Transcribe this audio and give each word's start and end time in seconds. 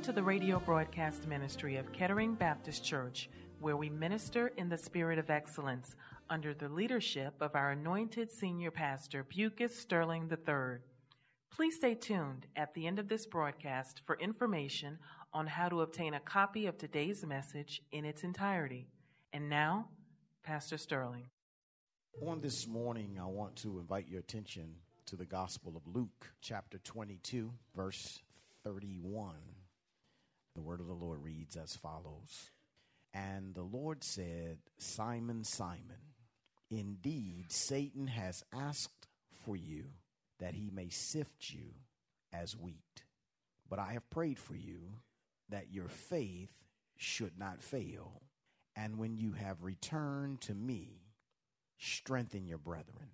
Welcome 0.00 0.14
to 0.14 0.20
the 0.20 0.26
radio 0.26 0.58
broadcast 0.58 1.26
ministry 1.28 1.76
of 1.76 1.92
Kettering 1.92 2.32
Baptist 2.32 2.82
Church, 2.82 3.28
where 3.60 3.76
we 3.76 3.90
minister 3.90 4.50
in 4.56 4.70
the 4.70 4.78
spirit 4.78 5.18
of 5.18 5.28
excellence 5.28 5.94
under 6.30 6.54
the 6.54 6.70
leadership 6.70 7.34
of 7.42 7.54
our 7.54 7.72
anointed 7.72 8.32
senior 8.32 8.70
pastor, 8.70 9.26
Bucus 9.28 9.78
Sterling 9.78 10.30
III. 10.32 10.78
Please 11.50 11.76
stay 11.76 11.94
tuned 11.94 12.46
at 12.56 12.72
the 12.72 12.86
end 12.86 12.98
of 12.98 13.08
this 13.08 13.26
broadcast 13.26 14.00
for 14.06 14.18
information 14.18 14.98
on 15.34 15.46
how 15.46 15.68
to 15.68 15.82
obtain 15.82 16.14
a 16.14 16.20
copy 16.20 16.64
of 16.66 16.78
today's 16.78 17.22
message 17.26 17.82
in 17.92 18.06
its 18.06 18.24
entirety. 18.24 18.88
And 19.34 19.50
now, 19.50 19.90
Pastor 20.42 20.78
Sterling. 20.78 21.26
On 22.26 22.40
this 22.40 22.66
morning, 22.66 23.18
I 23.20 23.26
want 23.26 23.54
to 23.56 23.78
invite 23.78 24.08
your 24.08 24.20
attention 24.20 24.76
to 25.04 25.16
the 25.16 25.26
Gospel 25.26 25.76
of 25.76 25.86
Luke, 25.86 26.30
chapter 26.40 26.78
22, 26.78 27.52
verse 27.76 28.22
31. 28.64 29.36
The 30.54 30.62
word 30.62 30.80
of 30.80 30.86
the 30.86 30.92
Lord 30.92 31.22
reads 31.22 31.56
as 31.56 31.76
follows 31.76 32.50
And 33.12 33.54
the 33.54 33.62
Lord 33.62 34.02
said, 34.02 34.58
Simon, 34.78 35.44
Simon, 35.44 36.14
indeed 36.70 37.52
Satan 37.52 38.06
has 38.06 38.44
asked 38.52 39.08
for 39.44 39.56
you 39.56 39.84
that 40.38 40.54
he 40.54 40.70
may 40.70 40.88
sift 40.88 41.50
you 41.50 41.74
as 42.32 42.56
wheat. 42.56 43.02
But 43.68 43.78
I 43.78 43.92
have 43.92 44.10
prayed 44.10 44.38
for 44.38 44.56
you 44.56 44.80
that 45.48 45.72
your 45.72 45.88
faith 45.88 46.52
should 46.96 47.38
not 47.38 47.62
fail. 47.62 48.22
And 48.76 48.98
when 48.98 49.16
you 49.16 49.32
have 49.32 49.62
returned 49.62 50.40
to 50.42 50.54
me, 50.54 51.02
strengthen 51.78 52.46
your 52.46 52.58
brethren. 52.58 53.10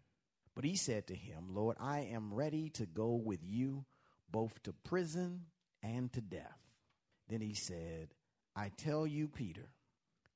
But 0.54 0.64
he 0.64 0.76
said 0.76 1.06
to 1.09 1.14
him, 1.14 1.48
Lord, 1.50 1.76
I 1.78 2.00
am 2.00 2.32
ready 2.32 2.71
to 2.71 2.87
go 2.87 3.15
with 3.15 3.40
you 3.43 3.84
both 4.30 4.62
to 4.65 4.73
prison 4.73 5.43
and 5.82 6.12
to 6.15 6.21
death. 6.21 6.65
Then 7.29 7.41
he 7.41 7.55
said, 7.55 8.09
I 8.55 8.71
tell 8.77 9.07
you, 9.07 9.29
Peter, 9.29 9.69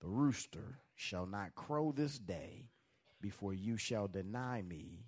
the 0.00 0.08
rooster 0.08 0.78
shall 0.94 1.26
not 1.26 1.54
crow 1.54 1.92
this 1.92 2.18
day 2.18 2.70
before 3.20 3.54
you 3.54 3.76
shall 3.76 4.08
deny 4.08 4.62
me 4.62 5.04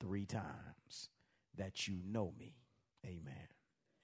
three 0.00 0.26
times 0.26 1.08
that 1.56 1.86
you 1.86 1.98
know 2.06 2.32
me. 2.38 2.54
Amen. 3.04 3.48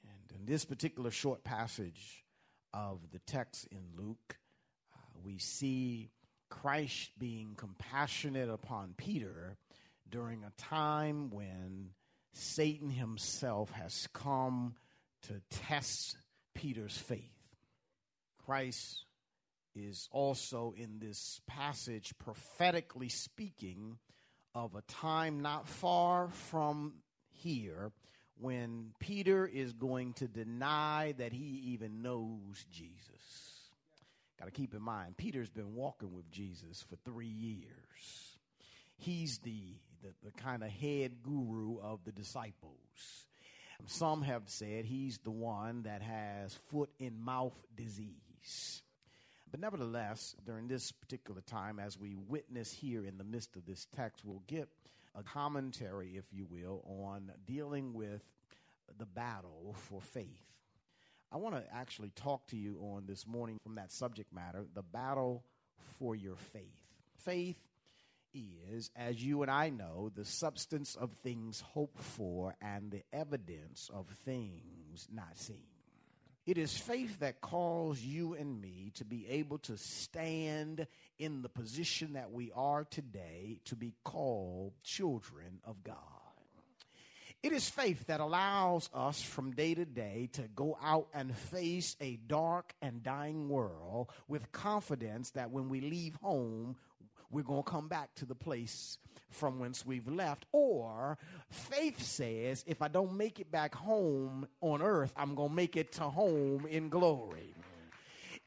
And 0.04 0.40
in 0.40 0.46
this 0.46 0.64
particular 0.64 1.10
short 1.10 1.42
passage 1.42 2.24
of 2.72 3.00
the 3.12 3.18
text 3.20 3.66
in 3.70 3.82
Luke, 3.96 4.36
uh, 4.94 4.98
we 5.24 5.38
see 5.38 6.10
Christ 6.48 7.10
being 7.18 7.54
compassionate 7.56 8.50
upon 8.50 8.94
Peter 8.96 9.56
during 10.08 10.44
a 10.44 10.52
time 10.60 11.30
when 11.30 11.90
Satan 12.32 12.90
himself 12.90 13.70
has 13.72 14.08
come 14.12 14.74
to 15.22 15.40
test 15.50 16.16
Peter's 16.56 16.96
faith. 16.96 17.20
Christ 18.46 19.04
is 19.74 20.08
also 20.10 20.72
in 20.74 20.98
this 20.98 21.40
passage 21.46 22.14
prophetically 22.18 23.10
speaking 23.10 23.98
of 24.54 24.74
a 24.74 24.80
time 24.82 25.40
not 25.40 25.68
far 25.68 26.28
from 26.28 26.94
here 27.28 27.92
when 28.40 28.92
Peter 29.00 29.46
is 29.46 29.74
going 29.74 30.14
to 30.14 30.26
deny 30.26 31.14
that 31.18 31.34
he 31.34 31.72
even 31.74 32.00
knows 32.00 32.64
Jesus. 32.70 33.70
Got 34.38 34.46
to 34.46 34.50
keep 34.50 34.72
in 34.72 34.82
mind, 34.82 35.18
Peter's 35.18 35.50
been 35.50 35.74
walking 35.74 36.14
with 36.14 36.30
Jesus 36.30 36.82
for 36.88 36.96
three 37.04 37.26
years. 37.26 38.38
He's 38.96 39.38
the, 39.38 39.74
the, 40.02 40.14
the 40.24 40.32
kind 40.42 40.62
of 40.62 40.70
head 40.70 41.22
guru 41.22 41.78
of 41.80 42.00
the 42.04 42.12
disciples. 42.12 43.25
Some 43.84 44.22
have 44.22 44.44
said 44.46 44.84
he's 44.84 45.18
the 45.18 45.30
one 45.30 45.82
that 45.82 46.02
has 46.02 46.54
foot 46.70 46.90
and 46.98 47.20
mouth 47.20 47.60
disease. 47.76 48.82
But 49.50 49.60
nevertheless, 49.60 50.34
during 50.44 50.66
this 50.66 50.90
particular 50.90 51.40
time, 51.42 51.78
as 51.78 51.98
we 51.98 52.14
witness 52.14 52.72
here 52.72 53.04
in 53.04 53.18
the 53.18 53.24
midst 53.24 53.56
of 53.56 53.64
this 53.64 53.86
text, 53.94 54.24
we'll 54.24 54.42
get 54.46 54.68
a 55.14 55.22
commentary, 55.22 56.16
if 56.16 56.24
you 56.32 56.46
will, 56.50 56.82
on 56.84 57.30
dealing 57.46 57.94
with 57.94 58.22
the 58.98 59.06
battle 59.06 59.74
for 59.78 60.00
faith. 60.00 60.44
I 61.32 61.38
want 61.38 61.54
to 61.54 61.64
actually 61.74 62.10
talk 62.10 62.46
to 62.48 62.56
you 62.56 62.78
on 62.80 63.04
this 63.06 63.26
morning 63.26 63.58
from 63.62 63.76
that 63.76 63.92
subject 63.92 64.32
matter 64.32 64.64
the 64.74 64.82
battle 64.82 65.44
for 65.98 66.14
your 66.14 66.36
faith. 66.36 66.76
Faith 67.24 67.60
is, 68.36 68.90
as 68.96 69.22
you 69.22 69.42
and 69.42 69.50
I 69.50 69.70
know, 69.70 70.10
the 70.14 70.24
substance 70.24 70.96
of 70.96 71.12
things 71.22 71.60
hoped 71.60 72.02
for 72.02 72.54
and 72.60 72.90
the 72.90 73.02
evidence 73.12 73.90
of 73.92 74.06
things 74.24 75.08
not 75.12 75.36
seen. 75.36 75.64
It 76.46 76.58
is 76.58 76.78
faith 76.78 77.18
that 77.18 77.40
calls 77.40 78.00
you 78.00 78.34
and 78.34 78.60
me 78.60 78.92
to 78.94 79.04
be 79.04 79.26
able 79.28 79.58
to 79.58 79.76
stand 79.76 80.86
in 81.18 81.42
the 81.42 81.48
position 81.48 82.12
that 82.12 82.30
we 82.30 82.52
are 82.54 82.84
today 82.84 83.58
to 83.64 83.74
be 83.74 83.94
called 84.04 84.72
children 84.84 85.60
of 85.64 85.82
God. 85.82 85.96
It 87.42 87.52
is 87.52 87.68
faith 87.68 88.06
that 88.06 88.20
allows 88.20 88.88
us 88.94 89.22
from 89.22 89.52
day 89.52 89.74
to 89.74 89.84
day 89.84 90.30
to 90.32 90.42
go 90.42 90.76
out 90.82 91.08
and 91.12 91.36
face 91.36 91.96
a 92.00 92.16
dark 92.16 92.74
and 92.80 93.02
dying 93.02 93.48
world 93.48 94.10
with 94.26 94.50
confidence 94.52 95.30
that 95.30 95.50
when 95.50 95.68
we 95.68 95.80
leave 95.80 96.16
home, 96.22 96.76
we're 97.30 97.42
going 97.42 97.62
to 97.62 97.70
come 97.70 97.88
back 97.88 98.14
to 98.16 98.24
the 98.24 98.34
place 98.34 98.98
from 99.30 99.58
whence 99.58 99.84
we've 99.84 100.08
left. 100.08 100.46
Or 100.52 101.18
faith 101.50 102.02
says, 102.02 102.64
if 102.66 102.82
I 102.82 102.88
don't 102.88 103.16
make 103.16 103.40
it 103.40 103.50
back 103.50 103.74
home 103.74 104.46
on 104.60 104.82
earth, 104.82 105.12
I'm 105.16 105.34
going 105.34 105.50
to 105.50 105.54
make 105.54 105.76
it 105.76 105.92
to 105.92 106.04
home 106.04 106.66
in 106.66 106.88
glory. 106.88 107.54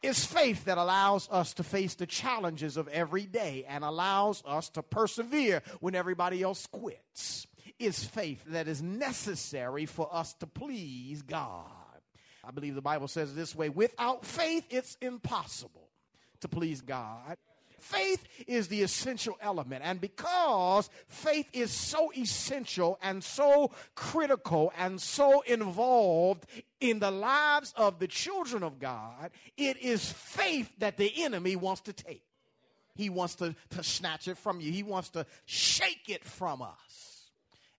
It's 0.02 0.26
faith 0.26 0.66
that 0.66 0.78
allows 0.78 1.28
us 1.30 1.54
to 1.56 1.64
face 1.64 1.96
the 1.96 2.06
challenges 2.06 2.78
of 2.78 2.88
every 2.88 3.26
day 3.26 3.66
and 3.68 3.84
allows 3.84 4.42
us 4.46 4.70
to 4.70 4.82
persevere 4.82 5.62
when 5.82 5.94
everybody 5.94 6.42
else 6.42 6.68
quits. 6.68 7.48
It's 7.78 8.04
faith 8.04 8.44
that 8.48 8.68
is 8.70 8.82
necessary 8.82 9.86
for 9.86 10.14
us 10.14 10.34
to 10.36 10.48
please 10.48 11.22
God. 11.22 11.66
I 12.46 12.52
believe 12.52 12.76
the 12.76 12.82
Bible 12.82 13.10
says 13.10 13.36
this 13.36 13.54
way 13.54 13.68
without 13.68 14.26
faith, 14.26 14.66
it's 14.70 14.98
impossible 15.02 15.90
to 16.40 16.48
please 16.48 16.82
God 16.82 17.38
faith 17.82 18.24
is 18.48 18.68
the 18.68 18.82
essential 18.82 19.38
element. 19.42 19.84
And 19.84 20.00
because 20.00 20.90
faith 21.08 21.48
is 21.54 21.72
so 21.72 22.12
essential 22.16 23.00
and 23.02 23.24
so 23.24 23.72
critical 23.96 24.72
and 24.78 25.02
so 25.02 25.42
involved 25.42 26.46
in 26.80 27.00
the 27.00 27.12
lives 27.12 27.74
of 27.76 28.00
the 28.00 28.08
children 28.08 28.64
of 28.64 28.80
God, 28.80 29.32
it 29.58 29.78
is 29.78 30.12
faith 30.12 30.72
that 30.80 30.98
the 30.98 31.12
enemy 31.24 31.56
wants 31.56 31.82
to 31.82 31.94
take. 31.94 32.24
He 32.96 33.10
wants 33.10 33.36
to, 33.36 33.56
to 33.72 33.84
snatch 33.84 34.28
it 34.28 34.38
from 34.38 34.60
you, 34.60 34.72
he 34.72 34.84
wants 34.84 35.10
to 35.12 35.26
shake 35.46 36.10
it 36.10 36.26
from 36.26 36.62
us. 36.62 37.10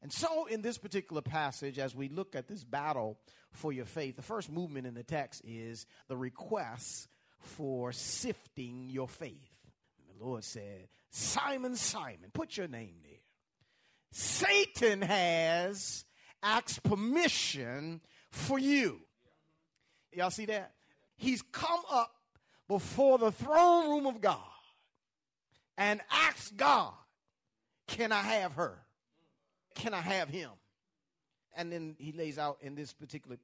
And 0.02 0.10
so, 0.10 0.46
in 0.46 0.62
this 0.62 0.78
particular 0.78 1.20
passage, 1.20 1.78
as 1.78 1.94
we 1.94 2.08
look 2.08 2.34
at 2.34 2.48
this 2.48 2.64
battle 2.64 3.18
for 3.52 3.70
your 3.72 3.84
faith, 3.84 4.16
the 4.16 4.22
first 4.22 4.50
movement 4.50 4.86
in 4.86 4.94
the 4.94 5.02
text 5.02 5.42
is 5.44 5.86
the 6.08 6.16
request 6.16 7.08
for 7.40 7.92
sifting 7.92 8.88
your 8.88 9.08
faith. 9.08 9.59
Lord 10.20 10.44
said, 10.44 10.88
Simon, 11.10 11.76
Simon, 11.76 12.31
put 12.32 12.56
your 12.56 12.69
name 12.69 12.97
there. 13.03 13.12
Satan 14.12 15.03
has 15.03 16.04
asked 16.42 16.82
permission 16.82 18.00
for 18.30 18.59
you. 18.59 19.00
Y'all 20.12 20.30
see 20.30 20.47
that? 20.47 20.72
He's 21.16 21.42
come 21.42 21.80
up 21.91 22.12
before 22.69 23.19
the 23.19 23.32
throne 23.32 23.91
room 23.91 24.06
of 24.06 24.20
God 24.20 24.38
and 25.76 26.00
asked 26.10 26.56
God, 26.56 26.92
Can 27.86 28.12
I 28.12 28.21
have 28.21 28.53
her? 28.54 28.78
Can 29.74 29.94
I 29.94 30.00
have 30.00 30.28
him? 30.28 30.50
And 31.56 31.72
then 31.72 31.97
he 31.98 32.12
lays 32.12 32.39
out 32.39 32.59
in 32.60 32.74
this 32.74 32.92
particular 32.92 33.39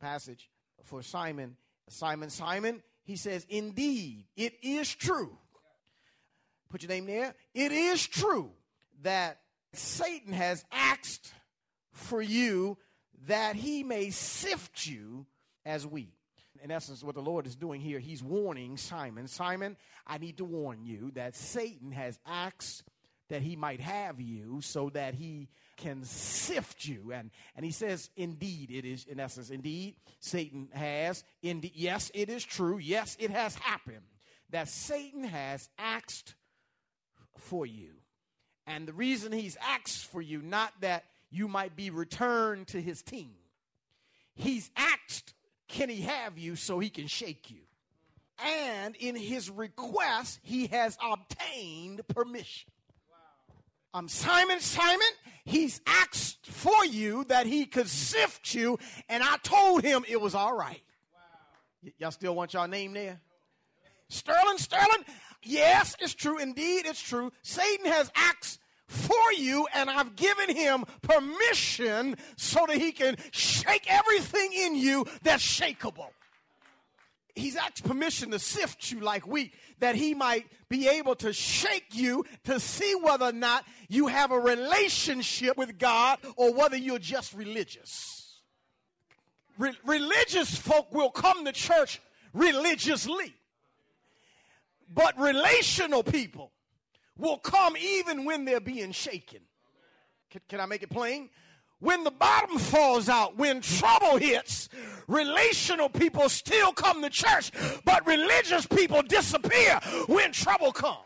passage 0.00 0.50
for 0.84 1.02
Simon, 1.02 1.56
Simon, 1.88 2.30
Simon, 2.30 2.82
he 3.04 3.16
says, 3.16 3.46
Indeed, 3.48 4.26
it 4.36 4.54
is 4.62 4.94
true 4.94 5.36
Put 6.70 6.82
your 6.82 6.88
name 6.90 7.06
there. 7.06 7.34
It 7.52 7.72
is 7.72 8.06
true 8.06 8.52
that 9.02 9.40
Satan 9.72 10.32
has 10.32 10.64
asked 10.72 11.32
for 11.92 12.22
you 12.22 12.78
that 13.26 13.56
he 13.56 13.82
may 13.82 14.10
sift 14.10 14.86
you 14.86 15.26
as 15.66 15.86
wheat. 15.86 16.14
In 16.62 16.70
essence, 16.70 17.02
what 17.02 17.14
the 17.14 17.22
Lord 17.22 17.46
is 17.46 17.56
doing 17.56 17.80
here, 17.80 17.98
he's 17.98 18.22
warning 18.22 18.76
Simon 18.76 19.26
Simon, 19.26 19.76
I 20.06 20.18
need 20.18 20.36
to 20.38 20.44
warn 20.44 20.84
you 20.84 21.10
that 21.14 21.34
Satan 21.34 21.92
has 21.92 22.18
asked 22.26 22.84
that 23.28 23.42
he 23.42 23.56
might 23.56 23.80
have 23.80 24.20
you 24.20 24.60
so 24.60 24.90
that 24.90 25.14
he 25.14 25.48
can 25.76 26.04
sift 26.04 26.84
you. 26.84 27.12
And, 27.12 27.30
and 27.56 27.64
he 27.64 27.70
says, 27.70 28.10
indeed, 28.16 28.70
it 28.70 28.84
is, 28.84 29.06
in 29.06 29.18
essence, 29.18 29.50
indeed, 29.50 29.96
Satan 30.18 30.68
has, 30.72 31.24
indeed, 31.42 31.72
yes, 31.74 32.10
it 32.12 32.28
is 32.28 32.44
true. 32.44 32.78
Yes, 32.78 33.16
it 33.18 33.30
has 33.30 33.54
happened 33.54 34.04
that 34.50 34.68
Satan 34.68 35.24
has 35.24 35.68
asked 35.78 36.34
for 37.40 37.66
you. 37.66 37.90
And 38.66 38.86
the 38.86 38.92
reason 38.92 39.32
he's 39.32 39.56
asked 39.60 40.06
for 40.06 40.22
you, 40.22 40.42
not 40.42 40.72
that 40.80 41.04
you 41.30 41.48
might 41.48 41.76
be 41.76 41.90
returned 41.90 42.68
to 42.68 42.80
his 42.80 43.02
team, 43.02 43.34
he's 44.34 44.70
asked 44.76 45.34
can 45.70 45.88
he 45.88 46.00
have 46.02 46.36
you 46.36 46.56
so 46.56 46.78
he 46.80 46.90
can 46.90 47.06
shake 47.06 47.50
you? 47.50 47.60
And 48.44 48.96
in 48.96 49.14
his 49.14 49.50
request, 49.50 50.40
he 50.42 50.66
has 50.68 50.98
obtained 51.02 52.00
permission. 52.08 52.70
I'm 53.92 54.08
Simon, 54.08 54.60
Simon, 54.60 55.06
he's 55.44 55.80
asked 55.86 56.46
for 56.46 56.84
you 56.86 57.24
that 57.24 57.46
he 57.46 57.66
could 57.66 57.88
sift 57.88 58.54
you, 58.54 58.78
and 59.08 59.22
I 59.22 59.36
told 59.42 59.82
him 59.82 60.04
it 60.08 60.20
was 60.20 60.34
all 60.34 60.56
right. 60.56 60.82
Y- 61.82 61.92
y'all 61.98 62.12
still 62.12 62.34
want 62.34 62.54
y'all 62.54 62.68
name 62.68 62.92
there? 62.92 63.20
Sterling, 64.08 64.58
Sterling, 64.58 65.04
yes, 65.42 65.96
it's 66.00 66.14
true. 66.14 66.38
Indeed, 66.38 66.86
it's 66.86 67.00
true. 67.00 67.32
Satan 67.42 67.86
has 67.86 68.10
asked 68.14 68.60
for 68.86 69.32
you, 69.36 69.66
and 69.72 69.88
I've 69.88 70.16
given 70.16 70.54
him 70.54 70.84
permission 71.02 72.16
so 72.36 72.64
that 72.66 72.76
he 72.76 72.92
can 72.92 73.16
shake 73.30 73.86
everything 73.88 74.52
in 74.52 74.74
you 74.74 75.06
that's 75.22 75.44
shakable 75.44 76.10
he's 77.34 77.56
asked 77.56 77.84
permission 77.84 78.30
to 78.30 78.38
sift 78.38 78.90
you 78.90 79.00
like 79.00 79.26
wheat, 79.26 79.52
that 79.80 79.94
he 79.94 80.14
might 80.14 80.46
be 80.68 80.88
able 80.88 81.14
to 81.16 81.32
shake 81.32 81.88
you 81.92 82.24
to 82.44 82.60
see 82.60 82.94
whether 83.02 83.26
or 83.26 83.32
not 83.32 83.64
you 83.88 84.06
have 84.06 84.30
a 84.30 84.38
relationship 84.38 85.56
with 85.56 85.78
God 85.78 86.18
or 86.36 86.52
whether 86.52 86.76
you're 86.76 86.98
just 86.98 87.34
religious. 87.34 88.40
Re- 89.58 89.76
religious 89.84 90.54
folk 90.54 90.92
will 90.94 91.10
come 91.10 91.44
to 91.44 91.52
church 91.52 92.00
religiously, 92.32 93.34
but 94.92 95.18
relational 95.18 96.02
people 96.02 96.52
will 97.16 97.38
come 97.38 97.76
even 97.76 98.24
when 98.24 98.44
they're 98.44 98.60
being 98.60 98.92
shaken. 98.92 99.40
Can, 100.30 100.40
can 100.48 100.60
I 100.60 100.66
make 100.66 100.82
it 100.82 100.90
plain? 100.90 101.30
when 101.80 102.04
the 102.04 102.10
bottom 102.10 102.58
falls 102.58 103.08
out, 103.08 103.36
when 103.36 103.60
trouble 103.62 104.18
hits, 104.18 104.68
relational 105.08 105.88
people 105.88 106.28
still 106.28 106.72
come 106.72 107.02
to 107.02 107.10
church, 107.10 107.50
but 107.84 108.06
religious 108.06 108.66
people 108.66 109.02
disappear 109.02 109.80
when 110.06 110.30
trouble 110.32 110.72
comes. 110.72 110.98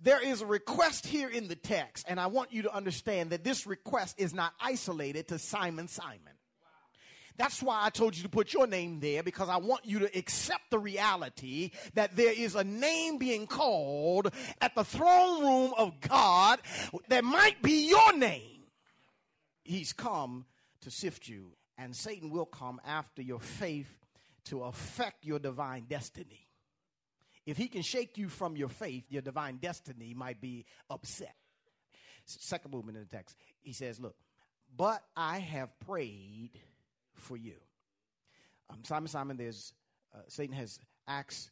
There 0.00 0.24
is 0.24 0.40
a 0.40 0.46
request 0.46 1.06
here 1.06 1.28
in 1.28 1.48
the 1.48 1.56
text, 1.56 2.04
and 2.08 2.20
I 2.20 2.26
want 2.28 2.52
you 2.52 2.62
to 2.62 2.74
understand 2.74 3.30
that 3.30 3.42
this 3.42 3.66
request 3.66 4.16
is 4.18 4.34
not 4.34 4.52
isolated 4.60 5.28
to 5.28 5.38
Simon 5.38 5.88
Simon. 5.88 6.34
That's 7.36 7.62
why 7.62 7.80
I 7.82 7.90
told 7.90 8.16
you 8.16 8.22
to 8.22 8.28
put 8.28 8.52
your 8.52 8.66
name 8.66 9.00
there 9.00 9.22
because 9.22 9.48
I 9.48 9.56
want 9.56 9.84
you 9.84 9.98
to 10.00 10.18
accept 10.18 10.70
the 10.70 10.78
reality 10.78 11.72
that 11.94 12.14
there 12.14 12.32
is 12.32 12.54
a 12.54 12.62
name 12.62 13.18
being 13.18 13.46
called 13.46 14.32
at 14.60 14.74
the 14.74 14.84
throne 14.84 15.42
room 15.42 15.74
of 15.76 16.00
God 16.00 16.60
that 17.08 17.24
might 17.24 17.60
be 17.60 17.88
your 17.88 18.16
name 18.16 18.54
he's 19.64 19.92
come 19.92 20.44
to 20.82 20.90
sift 20.90 21.26
you, 21.26 21.52
and 21.78 21.96
Satan 21.96 22.30
will 22.30 22.46
come 22.46 22.80
after 22.84 23.22
your 23.22 23.40
faith 23.40 23.98
to 24.44 24.62
affect 24.62 25.24
your 25.24 25.38
divine 25.38 25.86
destiny. 25.88 26.46
If 27.46 27.56
he 27.56 27.68
can 27.68 27.82
shake 27.82 28.16
you 28.16 28.28
from 28.28 28.56
your 28.56 28.68
faith, 28.68 29.04
your 29.08 29.22
divine 29.22 29.56
destiny 29.56 30.14
might 30.14 30.40
be 30.40 30.66
upset. 30.88 31.34
Second 32.26 32.72
movement 32.72 32.96
in 32.96 33.04
the 33.04 33.10
text, 33.10 33.36
he 33.60 33.72
says, 33.72 34.00
Look, 34.00 34.16
but 34.76 35.02
I 35.16 35.38
have 35.38 35.78
prayed 35.80 36.50
for 37.24 37.36
you. 37.36 37.54
Um, 38.70 38.78
Simon, 38.84 39.08
Simon, 39.08 39.36
there's 39.36 39.72
uh, 40.14 40.18
Satan 40.28 40.54
has 40.54 40.78
asked 41.08 41.50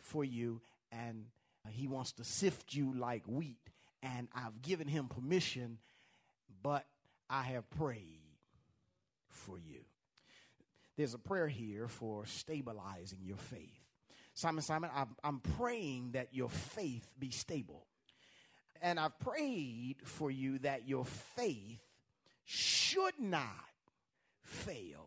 for 0.00 0.24
you, 0.24 0.60
and 0.90 1.26
uh, 1.66 1.70
he 1.70 1.86
wants 1.88 2.12
to 2.12 2.24
sift 2.24 2.74
you 2.74 2.94
like 2.96 3.24
wheat. 3.26 3.58
And 4.02 4.28
I've 4.34 4.62
given 4.62 4.86
him 4.86 5.08
permission, 5.08 5.78
but 6.62 6.86
I 7.28 7.42
have 7.42 7.68
prayed 7.70 8.20
for 9.28 9.58
you. 9.58 9.80
There's 10.96 11.14
a 11.14 11.18
prayer 11.18 11.48
here 11.48 11.88
for 11.88 12.26
stabilizing 12.26 13.20
your 13.22 13.36
faith. 13.36 13.84
Simon, 14.34 14.62
Simon, 14.62 14.90
I'm, 14.94 15.16
I'm 15.24 15.40
praying 15.56 16.12
that 16.12 16.28
your 16.32 16.48
faith 16.48 17.12
be 17.18 17.30
stable. 17.30 17.86
And 18.80 19.00
I've 19.00 19.18
prayed 19.18 19.96
for 20.04 20.30
you 20.30 20.58
that 20.60 20.88
your 20.88 21.04
faith 21.04 21.82
should 22.44 23.18
not 23.18 23.44
fail. 24.48 25.06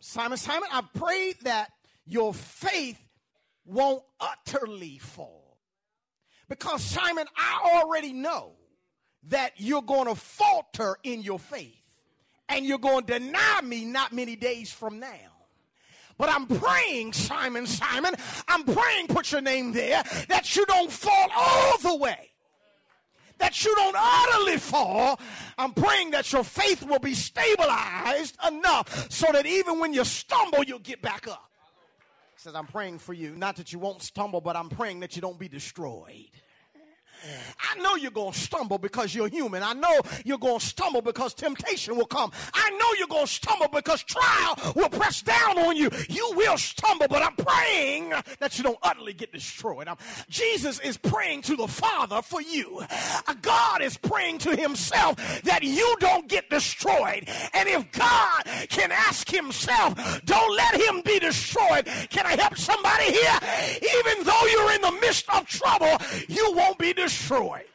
Simon, 0.00 0.38
Simon, 0.38 0.68
I've 0.72 0.92
prayed 0.92 1.36
that 1.42 1.70
your 2.06 2.34
faith 2.34 2.98
won't 3.64 4.02
utterly 4.20 4.98
fall. 4.98 5.58
Because, 6.48 6.82
Simon, 6.82 7.26
I 7.36 7.80
already 7.82 8.12
know 8.12 8.52
that 9.28 9.52
you're 9.56 9.82
going 9.82 10.06
to 10.06 10.14
falter 10.14 10.96
in 11.04 11.22
your 11.22 11.38
faith 11.38 11.80
and 12.48 12.66
you're 12.66 12.78
going 12.78 13.04
to 13.04 13.18
deny 13.18 13.60
me 13.62 13.84
not 13.84 14.12
many 14.12 14.36
days 14.36 14.72
from 14.72 14.98
now. 14.98 15.08
But 16.18 16.28
I'm 16.28 16.46
praying, 16.46 17.14
Simon, 17.14 17.66
Simon, 17.66 18.14
I'm 18.48 18.64
praying, 18.64 19.06
put 19.08 19.32
your 19.32 19.40
name 19.40 19.72
there, 19.72 20.02
that 20.28 20.54
you 20.54 20.66
don't 20.66 20.90
fall 20.90 21.28
all 21.34 21.78
the 21.78 21.96
way. 21.96 22.31
That 23.42 23.64
you 23.64 23.74
don't 23.74 23.96
utterly 23.98 24.56
fall. 24.56 25.18
I'm 25.58 25.72
praying 25.72 26.12
that 26.12 26.32
your 26.32 26.44
faith 26.44 26.84
will 26.84 27.00
be 27.00 27.12
stabilized 27.12 28.38
enough 28.46 29.10
so 29.10 29.26
that 29.32 29.46
even 29.46 29.80
when 29.80 29.92
you 29.92 30.04
stumble, 30.04 30.62
you'll 30.62 30.78
get 30.78 31.02
back 31.02 31.26
up. 31.26 31.50
He 32.36 32.40
says, 32.40 32.54
I'm 32.54 32.68
praying 32.68 33.00
for 33.00 33.12
you, 33.12 33.34
not 33.34 33.56
that 33.56 33.72
you 33.72 33.80
won't 33.80 34.00
stumble, 34.00 34.40
but 34.40 34.54
I'm 34.54 34.68
praying 34.68 35.00
that 35.00 35.16
you 35.16 35.22
don't 35.22 35.40
be 35.40 35.48
destroyed. 35.48 36.30
I 37.58 37.78
know 37.78 37.96
you're 37.96 38.10
going 38.10 38.32
to 38.32 38.38
stumble 38.38 38.78
because 38.78 39.14
you're 39.14 39.28
human. 39.28 39.62
I 39.62 39.72
know 39.72 40.00
you're 40.24 40.38
going 40.38 40.58
to 40.58 40.66
stumble 40.66 41.02
because 41.02 41.34
temptation 41.34 41.96
will 41.96 42.06
come. 42.06 42.32
I 42.54 42.70
know 42.70 42.86
you're 42.98 43.08
going 43.08 43.26
to 43.26 43.32
stumble 43.32 43.68
because 43.68 44.02
trial 44.02 44.58
will 44.74 44.88
press 44.88 45.22
down 45.22 45.58
on 45.58 45.76
you. 45.76 45.90
You 46.08 46.32
will 46.34 46.58
stumble, 46.58 47.06
but 47.08 47.22
I'm 47.22 47.36
praying 47.36 48.12
that 48.40 48.58
you 48.58 48.64
don't 48.64 48.78
utterly 48.82 49.12
get 49.12 49.32
destroyed. 49.32 49.88
I'm, 49.88 49.96
Jesus 50.28 50.80
is 50.80 50.96
praying 50.96 51.42
to 51.42 51.56
the 51.56 51.68
Father 51.68 52.22
for 52.22 52.42
you. 52.42 52.82
Uh, 53.26 53.34
God 53.40 53.82
is 53.82 53.96
praying 53.96 54.38
to 54.38 54.56
himself 54.56 55.16
that 55.44 55.62
you 55.62 55.96
don't 56.00 56.28
get 56.28 56.50
destroyed. 56.50 57.28
And 57.54 57.68
if 57.68 57.90
God 57.92 58.42
can 58.68 58.90
ask 58.90 59.30
himself, 59.30 60.22
don't 60.24 60.56
let 60.56 60.80
him 60.80 61.02
be 61.04 61.18
destroyed. 61.18 61.86
Can 62.10 62.26
I 62.26 62.36
help 62.36 62.56
somebody 62.58 63.12
here? 63.12 63.38
Even 63.98 64.24
though 64.24 64.46
you're 64.46 64.72
in 64.72 64.80
the 64.80 64.98
midst 65.00 65.28
of 65.30 65.46
trouble, 65.46 65.96
you 66.28 66.52
won't 66.54 66.78
be 66.78 66.92
destroyed 66.92 67.11
destroyed. 67.12 67.66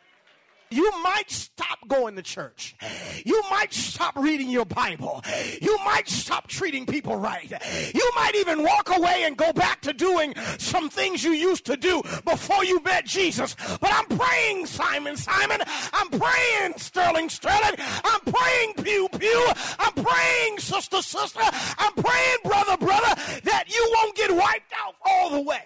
You 0.69 0.91
might 1.01 1.31
stop 1.31 1.79
going 1.87 2.17
to 2.17 2.21
church. 2.21 2.75
You 3.23 3.41
might 3.49 3.73
stop 3.73 4.17
reading 4.17 4.49
your 4.49 4.65
Bible. 4.65 5.23
You 5.61 5.77
might 5.85 6.09
stop 6.09 6.47
treating 6.47 6.85
people 6.85 7.15
right. 7.15 7.49
You 7.95 8.11
might 8.17 8.35
even 8.35 8.63
walk 8.63 8.89
away 8.89 9.23
and 9.23 9.37
go 9.37 9.53
back 9.53 9.79
to 9.83 9.93
doing 9.93 10.33
some 10.57 10.89
things 10.89 11.23
you 11.23 11.31
used 11.31 11.65
to 11.67 11.77
do 11.77 12.01
before 12.25 12.65
you 12.65 12.81
met 12.83 13.05
Jesus. 13.05 13.55
But 13.79 13.93
I'm 13.93 14.17
praying, 14.17 14.65
Simon, 14.65 15.15
Simon. 15.15 15.61
I'm 15.93 16.09
praying, 16.09 16.73
Sterling, 16.75 17.29
Sterling. 17.29 17.75
I'm 18.03 18.21
praying, 18.21 18.73
Pew, 18.83 19.07
Pew. 19.17 19.51
I'm 19.79 19.93
praying, 19.93 20.59
Sister, 20.59 21.01
Sister. 21.01 21.39
I'm 21.77 21.93
praying, 21.93 22.37
Brother, 22.43 22.75
Brother, 22.75 23.15
that 23.45 23.65
you 23.69 23.93
won't 23.95 24.17
get 24.17 24.31
wiped 24.35 24.73
out 24.83 24.95
all 25.05 25.29
the 25.29 25.41
way. 25.41 25.63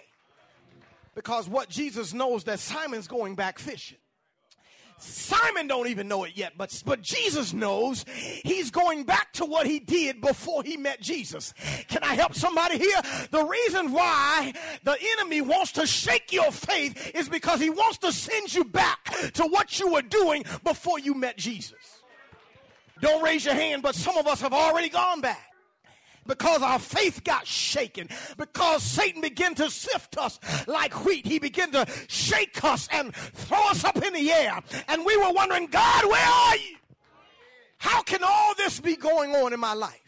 Because 1.14 1.48
what 1.48 1.68
Jesus 1.68 2.14
knows 2.14 2.44
that 2.44 2.58
Simon's 2.58 3.06
going 3.06 3.34
back 3.34 3.58
fishing. 3.58 3.98
Simon 4.98 5.66
don't 5.66 5.88
even 5.88 6.06
know 6.06 6.22
it 6.22 6.32
yet, 6.36 6.52
but, 6.56 6.80
but 6.86 7.02
Jesus 7.02 7.52
knows 7.52 8.04
he's 8.44 8.70
going 8.70 9.02
back 9.02 9.32
to 9.32 9.44
what 9.44 9.66
he 9.66 9.80
did 9.80 10.20
before 10.20 10.62
he 10.62 10.76
met 10.76 11.00
Jesus. 11.00 11.52
Can 11.88 12.04
I 12.04 12.14
help 12.14 12.34
somebody 12.34 12.78
here? 12.78 13.00
The 13.32 13.44
reason 13.44 13.90
why 13.90 14.52
the 14.84 14.96
enemy 15.18 15.40
wants 15.40 15.72
to 15.72 15.88
shake 15.88 16.32
your 16.32 16.52
faith 16.52 17.10
is 17.16 17.28
because 17.28 17.60
he 17.60 17.68
wants 17.68 17.98
to 17.98 18.12
send 18.12 18.54
you 18.54 18.64
back 18.64 19.04
to 19.34 19.42
what 19.44 19.80
you 19.80 19.92
were 19.92 20.02
doing 20.02 20.44
before 20.62 21.00
you 21.00 21.14
met 21.14 21.36
Jesus. 21.36 22.00
Don't 23.00 23.24
raise 23.24 23.44
your 23.44 23.54
hand, 23.54 23.82
but 23.82 23.96
some 23.96 24.16
of 24.16 24.28
us 24.28 24.40
have 24.40 24.52
already 24.52 24.88
gone 24.88 25.20
back 25.20 25.51
because 26.26 26.62
our 26.62 26.78
faith 26.78 27.24
got 27.24 27.46
shaken, 27.46 28.08
because 28.36 28.82
Satan 28.82 29.20
began 29.20 29.54
to 29.56 29.70
sift 29.70 30.18
us 30.18 30.38
like 30.66 31.04
wheat. 31.04 31.26
He 31.26 31.38
began 31.38 31.70
to 31.72 31.86
shake 32.08 32.62
us 32.64 32.88
and 32.92 33.14
throw 33.14 33.70
us 33.70 33.84
up 33.84 34.02
in 34.02 34.12
the 34.12 34.30
air. 34.30 34.60
And 34.88 35.04
we 35.04 35.16
were 35.16 35.32
wondering, 35.32 35.66
God, 35.66 36.04
where 36.04 36.26
are 36.26 36.56
you? 36.56 36.76
How 37.78 38.02
can 38.02 38.20
all 38.22 38.54
this 38.56 38.80
be 38.80 38.94
going 38.94 39.34
on 39.34 39.52
in 39.52 39.58
my 39.58 39.74
life? 39.74 40.01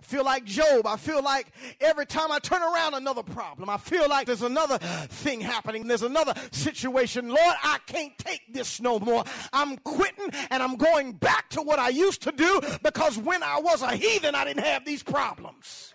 Feel 0.00 0.24
like 0.24 0.44
Job. 0.44 0.86
I 0.86 0.96
feel 0.96 1.22
like 1.22 1.48
every 1.80 2.06
time 2.06 2.30
I 2.30 2.38
turn 2.38 2.62
around, 2.62 2.94
another 2.94 3.22
problem. 3.22 3.68
I 3.68 3.76
feel 3.76 4.08
like 4.08 4.26
there's 4.26 4.42
another 4.42 4.78
thing 4.78 5.40
happening. 5.40 5.86
There's 5.86 6.02
another 6.02 6.34
situation. 6.50 7.28
Lord, 7.28 7.56
I 7.62 7.78
can't 7.86 8.16
take 8.18 8.52
this 8.52 8.80
no 8.80 8.98
more. 8.98 9.24
I'm 9.52 9.76
quitting 9.78 10.30
and 10.50 10.62
I'm 10.62 10.76
going 10.76 11.12
back 11.12 11.50
to 11.50 11.62
what 11.62 11.78
I 11.78 11.88
used 11.88 12.22
to 12.22 12.32
do 12.32 12.60
because 12.82 13.18
when 13.18 13.42
I 13.42 13.60
was 13.60 13.82
a 13.82 13.96
heathen, 13.96 14.34
I 14.34 14.44
didn't 14.44 14.64
have 14.64 14.84
these 14.84 15.02
problems. 15.02 15.94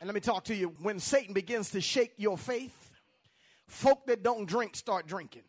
And 0.00 0.06
let 0.06 0.14
me 0.14 0.20
talk 0.20 0.44
to 0.44 0.54
you 0.54 0.74
when 0.80 1.00
Satan 1.00 1.34
begins 1.34 1.70
to 1.70 1.80
shake 1.80 2.12
your 2.16 2.38
faith, 2.38 2.92
folk 3.66 4.06
that 4.06 4.22
don't 4.22 4.46
drink 4.46 4.76
start 4.76 5.06
drinking. 5.06 5.42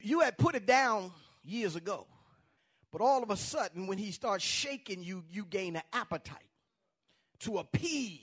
You 0.00 0.20
had 0.20 0.38
put 0.38 0.54
it 0.54 0.66
down 0.66 1.12
years 1.44 1.76
ago. 1.76 2.06
But 2.92 3.00
all 3.00 3.22
of 3.22 3.30
a 3.30 3.36
sudden, 3.36 3.86
when 3.86 3.98
he 3.98 4.10
starts 4.10 4.44
shaking 4.44 5.02
you, 5.02 5.24
you 5.30 5.44
gain 5.44 5.76
an 5.76 5.82
appetite. 5.92 6.38
to 7.40 7.58
appease 7.58 8.20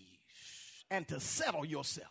and 0.90 1.08
to 1.08 1.20
settle 1.20 1.66
yourself. 1.66 2.08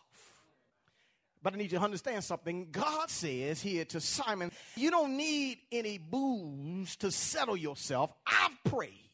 But 1.41 1.53
I 1.53 1.57
need 1.57 1.71
you 1.71 1.77
to 1.77 1.83
understand 1.83 2.23
something. 2.23 2.67
God 2.71 3.09
says 3.09 3.61
here 3.61 3.85
to 3.85 4.01
Simon, 4.01 4.51
you 4.75 4.91
don't 4.91 5.15
need 5.15 5.59
any 5.71 5.97
booze 5.97 6.95
to 6.97 7.11
settle 7.11 7.55
yourself. 7.55 8.13
I've 8.25 8.71
prayed 8.71 9.09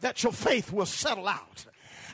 that 0.00 0.22
your 0.22 0.32
faith 0.32 0.72
will 0.72 0.86
settle 0.86 1.28
out. 1.28 1.66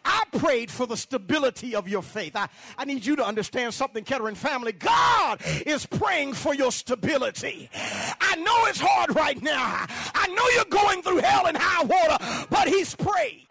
I 0.06 0.22
prayed 0.38 0.70
for 0.70 0.86
the 0.86 0.96
stability 0.96 1.74
of 1.74 1.88
your 1.88 2.02
faith. 2.02 2.36
I, 2.36 2.48
I 2.78 2.84
need 2.84 3.04
you 3.04 3.16
to 3.16 3.26
understand 3.26 3.74
something, 3.74 4.04
Kettering 4.04 4.36
family. 4.36 4.72
God 4.72 5.42
is 5.66 5.84
praying 5.84 6.34
for 6.34 6.54
your 6.54 6.70
stability. 6.70 7.68
I 7.74 8.36
know 8.36 8.66
it's 8.66 8.80
hard 8.80 9.16
right 9.16 9.40
now. 9.42 9.84
I 10.14 10.28
know 10.28 10.48
you're 10.54 10.82
going 10.84 11.02
through 11.02 11.18
hell 11.18 11.46
and 11.46 11.56
high 11.56 11.84
water, 11.84 12.46
but 12.50 12.68
He's 12.68 12.94
praying 12.94 13.46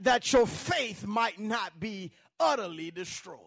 that 0.00 0.30
your 0.32 0.46
faith 0.46 1.06
might 1.06 1.40
not 1.40 1.80
be 1.80 2.10
utterly 2.38 2.90
destroyed. 2.90 3.38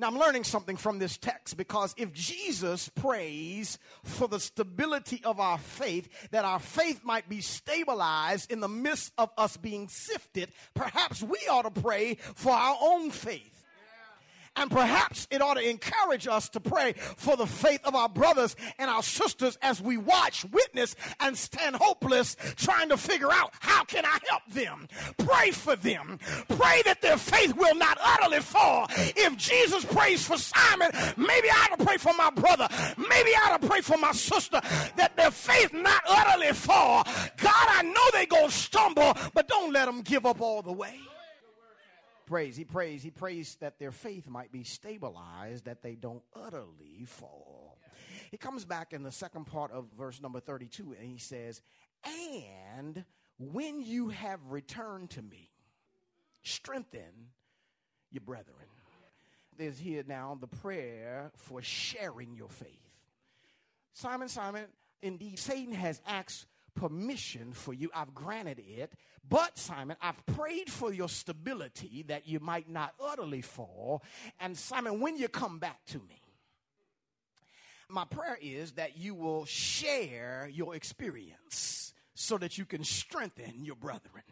Now, 0.00 0.06
I'm 0.06 0.18
learning 0.18 0.44
something 0.44 0.78
from 0.78 0.98
this 0.98 1.18
text 1.18 1.58
because 1.58 1.94
if 1.98 2.10
Jesus 2.14 2.88
prays 2.88 3.78
for 4.02 4.28
the 4.28 4.40
stability 4.40 5.20
of 5.24 5.38
our 5.38 5.58
faith, 5.58 6.08
that 6.30 6.46
our 6.46 6.58
faith 6.58 7.04
might 7.04 7.28
be 7.28 7.42
stabilized 7.42 8.50
in 8.50 8.60
the 8.60 8.68
midst 8.68 9.12
of 9.18 9.28
us 9.36 9.58
being 9.58 9.88
sifted, 9.88 10.52
perhaps 10.72 11.22
we 11.22 11.36
ought 11.50 11.72
to 11.72 11.82
pray 11.82 12.14
for 12.14 12.50
our 12.50 12.78
own 12.80 13.10
faith. 13.10 13.59
And 14.56 14.70
perhaps 14.70 15.28
it 15.30 15.40
ought 15.40 15.54
to 15.54 15.68
encourage 15.68 16.26
us 16.26 16.48
to 16.50 16.60
pray 16.60 16.94
for 17.16 17.36
the 17.36 17.46
faith 17.46 17.80
of 17.84 17.94
our 17.94 18.08
brothers 18.08 18.56
and 18.78 18.90
our 18.90 19.02
sisters 19.02 19.58
as 19.62 19.80
we 19.80 19.96
watch, 19.96 20.44
witness, 20.46 20.96
and 21.20 21.36
stand 21.36 21.76
hopeless 21.76 22.36
trying 22.56 22.88
to 22.88 22.96
figure 22.96 23.32
out 23.32 23.52
how 23.60 23.84
can 23.84 24.04
I 24.04 24.18
help 24.28 24.42
them. 24.50 24.88
Pray 25.18 25.50
for 25.52 25.76
them. 25.76 26.18
Pray 26.48 26.82
that 26.84 27.00
their 27.00 27.16
faith 27.16 27.56
will 27.56 27.76
not 27.76 27.98
utterly 28.02 28.40
fall. 28.40 28.86
If 28.96 29.36
Jesus 29.36 29.84
prays 29.84 30.26
for 30.26 30.36
Simon, 30.36 30.90
maybe 31.16 31.48
I 31.48 31.68
ought 31.70 31.78
to 31.78 31.84
pray 31.84 31.96
for 31.96 32.12
my 32.14 32.30
brother. 32.30 32.68
Maybe 32.96 33.30
I 33.34 33.50
ought 33.50 33.62
to 33.62 33.68
pray 33.68 33.80
for 33.80 33.96
my 33.98 34.12
sister 34.12 34.60
that 34.96 35.16
their 35.16 35.30
faith 35.30 35.72
not 35.72 36.02
utterly 36.08 36.52
fall. 36.52 37.04
God, 37.36 37.66
I 37.68 37.82
know 37.82 38.10
they 38.12 38.26
go 38.26 38.48
stumble, 38.48 39.16
but 39.32 39.48
don't 39.48 39.72
let 39.72 39.86
them 39.86 40.02
give 40.02 40.26
up 40.26 40.40
all 40.40 40.62
the 40.62 40.72
way 40.72 41.00
prays, 42.30 42.56
he 42.56 42.64
prays, 42.64 43.02
he 43.02 43.10
prays 43.10 43.56
that 43.56 43.80
their 43.80 43.90
faith 43.90 44.28
might 44.28 44.52
be 44.52 44.62
stabilized, 44.62 45.64
that 45.64 45.82
they 45.82 45.96
don't 45.96 46.22
utterly 46.32 47.04
fall. 47.04 47.76
He 48.30 48.36
comes 48.36 48.64
back 48.64 48.92
in 48.92 49.02
the 49.02 49.10
second 49.10 49.46
part 49.46 49.72
of 49.72 49.86
verse 49.98 50.22
number 50.22 50.38
32 50.38 50.94
and 50.98 51.10
he 51.10 51.18
says, 51.18 51.60
And 52.04 53.04
when 53.40 53.82
you 53.82 54.10
have 54.10 54.38
returned 54.48 55.10
to 55.10 55.22
me, 55.22 55.50
strengthen 56.44 57.32
your 58.12 58.22
brethren. 58.22 58.54
There's 59.58 59.80
here 59.80 60.04
now 60.06 60.38
the 60.40 60.46
prayer 60.46 61.32
for 61.34 61.60
sharing 61.62 62.36
your 62.36 62.48
faith. 62.48 62.68
Simon, 63.92 64.28
Simon, 64.28 64.66
indeed, 65.02 65.40
Satan 65.40 65.74
has 65.74 66.00
asked 66.06 66.46
permission 66.80 67.52
for 67.52 67.74
you. 67.74 67.90
I've 67.94 68.14
granted 68.14 68.58
it. 68.58 68.92
But, 69.28 69.58
Simon, 69.58 69.96
I've 70.00 70.24
prayed 70.24 70.70
for 70.70 70.92
your 70.92 71.10
stability 71.10 72.04
that 72.08 72.26
you 72.26 72.40
might 72.40 72.70
not 72.70 72.94
utterly 72.98 73.42
fall. 73.42 74.02
And, 74.40 74.56
Simon, 74.56 74.98
when 74.98 75.18
you 75.18 75.28
come 75.28 75.58
back 75.58 75.84
to 75.88 75.98
me, 75.98 76.22
my 77.90 78.06
prayer 78.06 78.38
is 78.40 78.72
that 78.72 78.96
you 78.96 79.14
will 79.14 79.44
share 79.44 80.48
your 80.50 80.74
experience 80.74 81.92
so 82.14 82.38
that 82.38 82.56
you 82.56 82.64
can 82.64 82.82
strengthen 82.82 83.64
your 83.64 83.76
brethren. 83.76 84.22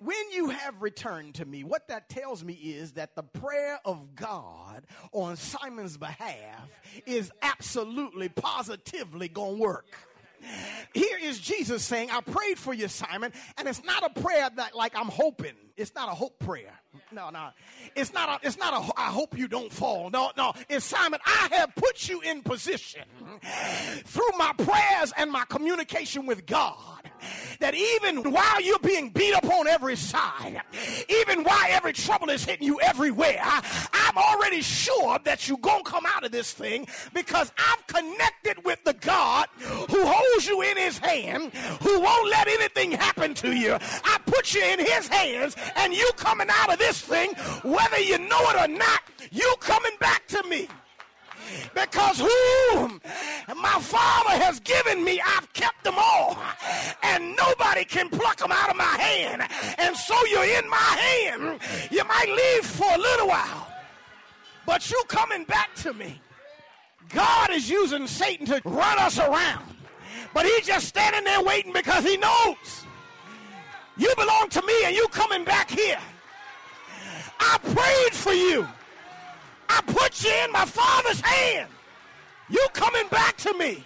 When 0.00 0.30
you 0.32 0.48
have 0.48 0.80
returned 0.80 1.34
to 1.36 1.44
me, 1.44 1.62
what 1.62 1.88
that 1.88 2.08
tells 2.08 2.42
me 2.42 2.54
is 2.54 2.92
that 2.92 3.14
the 3.14 3.22
prayer 3.22 3.78
of 3.84 4.16
God 4.16 4.86
on 5.12 5.36
Simon's 5.36 5.98
behalf 5.98 6.68
is 7.06 7.30
absolutely, 7.42 8.30
positively 8.30 9.28
going 9.28 9.56
to 9.58 9.62
work. 9.62 9.94
Here 10.94 11.18
is 11.22 11.38
Jesus 11.38 11.84
saying, 11.84 12.10
I 12.10 12.20
prayed 12.20 12.58
for 12.58 12.74
you, 12.74 12.88
Simon, 12.88 13.32
and 13.58 13.68
it's 13.68 13.84
not 13.84 14.04
a 14.04 14.20
prayer 14.20 14.48
that 14.56 14.74
like 14.74 14.96
I'm 14.96 15.08
hoping. 15.08 15.54
It's 15.76 15.94
not 15.94 16.08
a 16.08 16.14
hope 16.14 16.38
prayer. 16.38 16.78
No, 17.12 17.30
no. 17.30 17.50
It's 17.94 18.12
not 18.12 18.28
a, 18.42 18.46
it's 18.46 18.58
not 18.58 18.74
a, 18.74 19.00
I 19.00 19.06
hope 19.06 19.38
you 19.38 19.48
don't 19.48 19.72
fall. 19.72 20.10
No, 20.10 20.30
no. 20.36 20.52
It's 20.68 20.84
Simon, 20.84 21.20
I 21.24 21.48
have 21.52 21.74
put 21.74 22.08
you 22.08 22.20
in 22.20 22.42
position 22.42 23.02
through 24.04 24.30
my 24.36 24.52
prayers 24.58 25.12
and 25.16 25.30
my 25.30 25.44
communication 25.48 26.26
with 26.26 26.46
God 26.46 26.99
that 27.58 27.74
even 27.74 28.30
while 28.32 28.60
you're 28.60 28.78
being 28.78 29.10
beat 29.10 29.34
up 29.34 29.44
on 29.44 29.66
every 29.66 29.96
side, 29.96 30.60
even 31.08 31.44
while 31.44 31.66
every 31.68 31.92
trouble 31.92 32.30
is 32.30 32.44
hitting 32.44 32.66
you 32.66 32.80
everywhere, 32.80 33.40
I'm 33.42 34.16
already 34.16 34.62
sure 34.62 35.18
that 35.24 35.48
you're 35.48 35.58
going 35.58 35.84
to 35.84 35.90
come 35.90 36.04
out 36.06 36.24
of 36.24 36.32
this 36.32 36.52
thing 36.52 36.86
because 37.14 37.52
I've 37.58 37.86
connected 37.86 38.64
with 38.64 38.82
the 38.84 38.94
God 38.94 39.48
who 39.58 40.04
holds 40.04 40.46
you 40.46 40.62
in 40.62 40.76
his 40.76 40.98
hand, 40.98 41.52
who 41.82 42.00
won't 42.00 42.28
let 42.28 42.48
anything 42.48 42.92
happen 42.92 43.34
to 43.34 43.52
you. 43.52 43.78
I 44.04 44.18
put 44.26 44.54
you 44.54 44.62
in 44.62 44.78
his 44.78 45.08
hands 45.08 45.56
and 45.76 45.92
you 45.92 46.10
coming 46.16 46.48
out 46.50 46.72
of 46.72 46.78
this 46.78 47.00
thing, 47.00 47.30
whether 47.62 48.00
you 48.00 48.18
know 48.18 48.50
it 48.50 48.56
or 48.56 48.68
not, 48.68 49.02
you 49.30 49.54
coming 49.60 49.92
back 50.00 50.26
to 50.28 50.42
me. 50.48 50.68
Because 51.74 52.18
whom 52.18 53.00
my 53.56 53.78
Father 53.80 54.42
has 54.44 54.60
given 54.60 55.04
me, 55.04 55.20
I've 55.24 55.52
kept 55.52 55.84
them 55.84 55.94
all. 55.96 56.38
And 57.02 57.36
nobody 57.36 57.84
can 57.84 58.08
pluck 58.08 58.38
them 58.38 58.52
out 58.52 58.70
of 58.70 58.76
my 58.76 58.84
hand. 58.84 59.42
And 59.78 59.96
so 59.96 60.14
you're 60.26 60.58
in 60.58 60.68
my 60.68 60.76
hand. 60.76 61.60
You 61.90 62.04
might 62.04 62.28
leave 62.28 62.66
for 62.66 62.92
a 62.92 62.98
little 62.98 63.28
while, 63.28 63.68
but 64.66 64.90
you 64.90 65.02
coming 65.08 65.44
back 65.44 65.74
to 65.76 65.92
me. 65.92 66.20
God 67.08 67.50
is 67.50 67.68
using 67.68 68.06
Satan 68.06 68.46
to 68.46 68.60
run 68.64 68.98
us 68.98 69.18
around. 69.18 69.64
But 70.32 70.46
he's 70.46 70.66
just 70.66 70.86
standing 70.86 71.24
there 71.24 71.42
waiting 71.42 71.72
because 71.72 72.04
he 72.04 72.16
knows 72.16 72.84
you 73.96 74.14
belong 74.16 74.48
to 74.50 74.62
me 74.62 74.84
and 74.84 74.94
you 74.94 75.06
coming 75.08 75.44
back 75.44 75.70
here. 75.70 75.98
I 77.38 77.58
prayed 77.58 78.14
for 78.14 78.32
you. 78.32 78.66
I 79.70 79.80
put 79.86 80.24
you 80.24 80.32
in 80.44 80.50
my 80.50 80.64
father's 80.64 81.20
hand. 81.20 81.70
You 82.48 82.66
coming 82.72 83.06
back 83.08 83.36
to 83.38 83.54
me. 83.54 83.84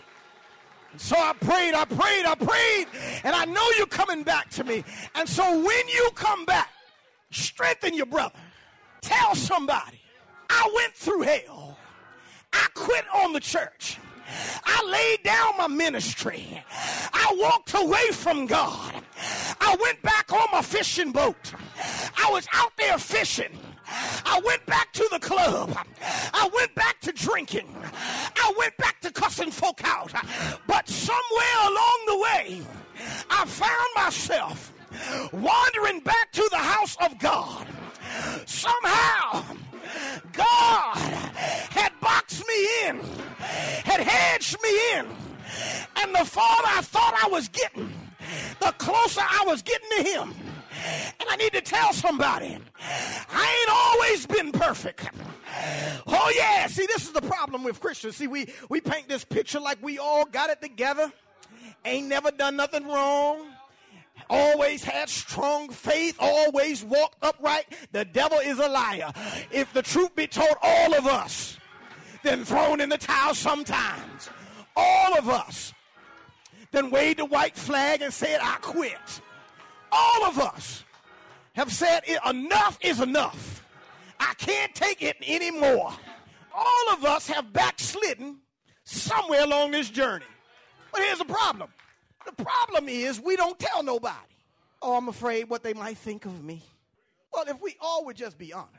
And 0.92 1.00
so 1.00 1.14
I 1.16 1.34
prayed, 1.34 1.74
I 1.74 1.84
prayed, 1.84 2.24
I 2.24 2.34
prayed, 2.34 2.86
and 3.22 3.36
I 3.36 3.44
know 3.44 3.66
you're 3.76 3.86
coming 3.86 4.22
back 4.22 4.48
to 4.50 4.64
me. 4.64 4.82
And 5.14 5.28
so 5.28 5.44
when 5.44 5.88
you 5.88 6.08
come 6.14 6.46
back, 6.46 6.70
strengthen 7.30 7.94
your 7.94 8.06
brother. 8.06 8.34
Tell 9.02 9.34
somebody, 9.34 10.00
I 10.48 10.70
went 10.74 10.94
through 10.94 11.22
hell. 11.22 11.76
I 12.54 12.66
quit 12.74 13.04
on 13.14 13.34
the 13.34 13.40
church. 13.40 13.98
I 14.64 14.82
laid 14.86 15.22
down 15.22 15.58
my 15.58 15.66
ministry. 15.66 16.62
I 17.12 17.36
walked 17.38 17.74
away 17.74 18.06
from 18.12 18.46
God. 18.46 18.94
I 19.60 19.76
went 19.82 20.00
back 20.00 20.32
on 20.32 20.46
my 20.50 20.62
fishing 20.62 21.12
boat. 21.12 21.52
I 22.16 22.30
was 22.30 22.46
out 22.54 22.72
there 22.78 22.96
fishing. 22.96 23.58
I 23.86 24.40
went 24.44 24.64
back 24.66 24.92
to 24.94 25.08
the 25.10 25.18
club. 25.18 25.76
I 26.32 26.48
went 26.54 26.74
back 26.74 27.00
to 27.02 27.12
drinking. 27.12 27.74
I 28.36 28.52
went 28.58 28.76
back 28.76 29.00
to 29.02 29.10
cussing 29.10 29.50
folk 29.50 29.80
out. 29.84 30.12
But 30.66 30.88
somewhere 30.88 31.58
along 31.62 32.04
the 32.06 32.18
way, 32.18 32.62
I 33.30 33.44
found 33.46 33.88
myself 33.96 34.72
wandering 35.32 36.00
back 36.00 36.32
to 36.32 36.48
the 36.50 36.58
house 36.58 36.96
of 37.00 37.18
God. 37.18 37.66
Somehow, 38.46 39.44
God 40.32 40.96
had 41.70 41.92
boxed 42.00 42.44
me 42.46 42.88
in, 42.88 43.00
had 43.84 44.00
hedged 44.00 44.56
me 44.62 44.98
in. 44.98 45.06
And 45.96 46.14
the 46.14 46.24
farther 46.24 46.68
I 46.68 46.80
thought 46.82 47.18
I 47.22 47.28
was 47.28 47.48
getting, 47.48 47.92
the 48.60 48.72
closer 48.78 49.20
I 49.20 49.44
was 49.46 49.62
getting 49.62 49.88
to 49.98 50.02
Him. 50.02 50.34
And 51.20 51.28
I 51.28 51.36
need 51.36 51.52
to 51.52 51.60
tell 51.60 51.92
somebody, 51.92 52.58
I 53.30 53.58
ain't 53.60 53.70
always 53.70 54.26
been 54.26 54.52
perfect. 54.52 55.08
Oh 56.06 56.32
yeah, 56.36 56.66
see 56.66 56.86
this 56.86 57.04
is 57.04 57.12
the 57.12 57.22
problem 57.22 57.64
with 57.64 57.80
Christians. 57.80 58.16
See, 58.16 58.26
we, 58.26 58.48
we 58.68 58.80
paint 58.80 59.08
this 59.08 59.24
picture 59.24 59.60
like 59.60 59.82
we 59.82 59.98
all 59.98 60.24
got 60.26 60.50
it 60.50 60.60
together, 60.60 61.12
ain't 61.84 62.08
never 62.08 62.30
done 62.30 62.56
nothing 62.56 62.86
wrong, 62.86 63.46
always 64.28 64.84
had 64.84 65.08
strong 65.08 65.70
faith, 65.70 66.16
always 66.18 66.84
walked 66.84 67.16
upright. 67.22 67.66
The 67.92 68.04
devil 68.04 68.38
is 68.38 68.58
a 68.58 68.68
liar. 68.68 69.12
If 69.50 69.72
the 69.72 69.82
truth 69.82 70.14
be 70.14 70.26
told, 70.26 70.54
all 70.62 70.94
of 70.94 71.06
us, 71.06 71.58
then 72.22 72.44
thrown 72.44 72.80
in 72.80 72.88
the 72.88 72.98
towel 72.98 73.34
sometimes. 73.34 74.28
All 74.76 75.16
of 75.16 75.28
us, 75.28 75.72
then 76.72 76.90
waved 76.90 77.20
the 77.20 77.24
white 77.24 77.56
flag 77.56 78.02
and 78.02 78.12
said, 78.12 78.40
I 78.42 78.56
quit 78.60 79.20
all 79.94 80.24
of 80.26 80.38
us 80.38 80.84
have 81.54 81.72
said 81.72 82.02
enough 82.28 82.78
is 82.82 83.00
enough. 83.00 83.64
I 84.18 84.34
can't 84.34 84.74
take 84.74 85.02
it 85.02 85.16
anymore. 85.26 85.92
All 86.54 86.92
of 86.92 87.04
us 87.04 87.26
have 87.28 87.52
backslidden 87.52 88.38
somewhere 88.84 89.44
along 89.44 89.70
this 89.70 89.90
journey. 89.90 90.24
But 90.92 91.02
here's 91.02 91.18
the 91.18 91.24
problem 91.24 91.70
the 92.26 92.44
problem 92.44 92.88
is 92.88 93.20
we 93.20 93.36
don't 93.36 93.58
tell 93.58 93.82
nobody. 93.82 94.16
Oh, 94.82 94.96
I'm 94.96 95.08
afraid 95.08 95.48
what 95.48 95.62
they 95.62 95.74
might 95.74 95.96
think 95.96 96.24
of 96.24 96.42
me. 96.42 96.62
Well, 97.32 97.44
if 97.48 97.60
we 97.60 97.76
all 97.80 98.04
would 98.06 98.16
just 98.16 98.38
be 98.38 98.52
honest, 98.52 98.70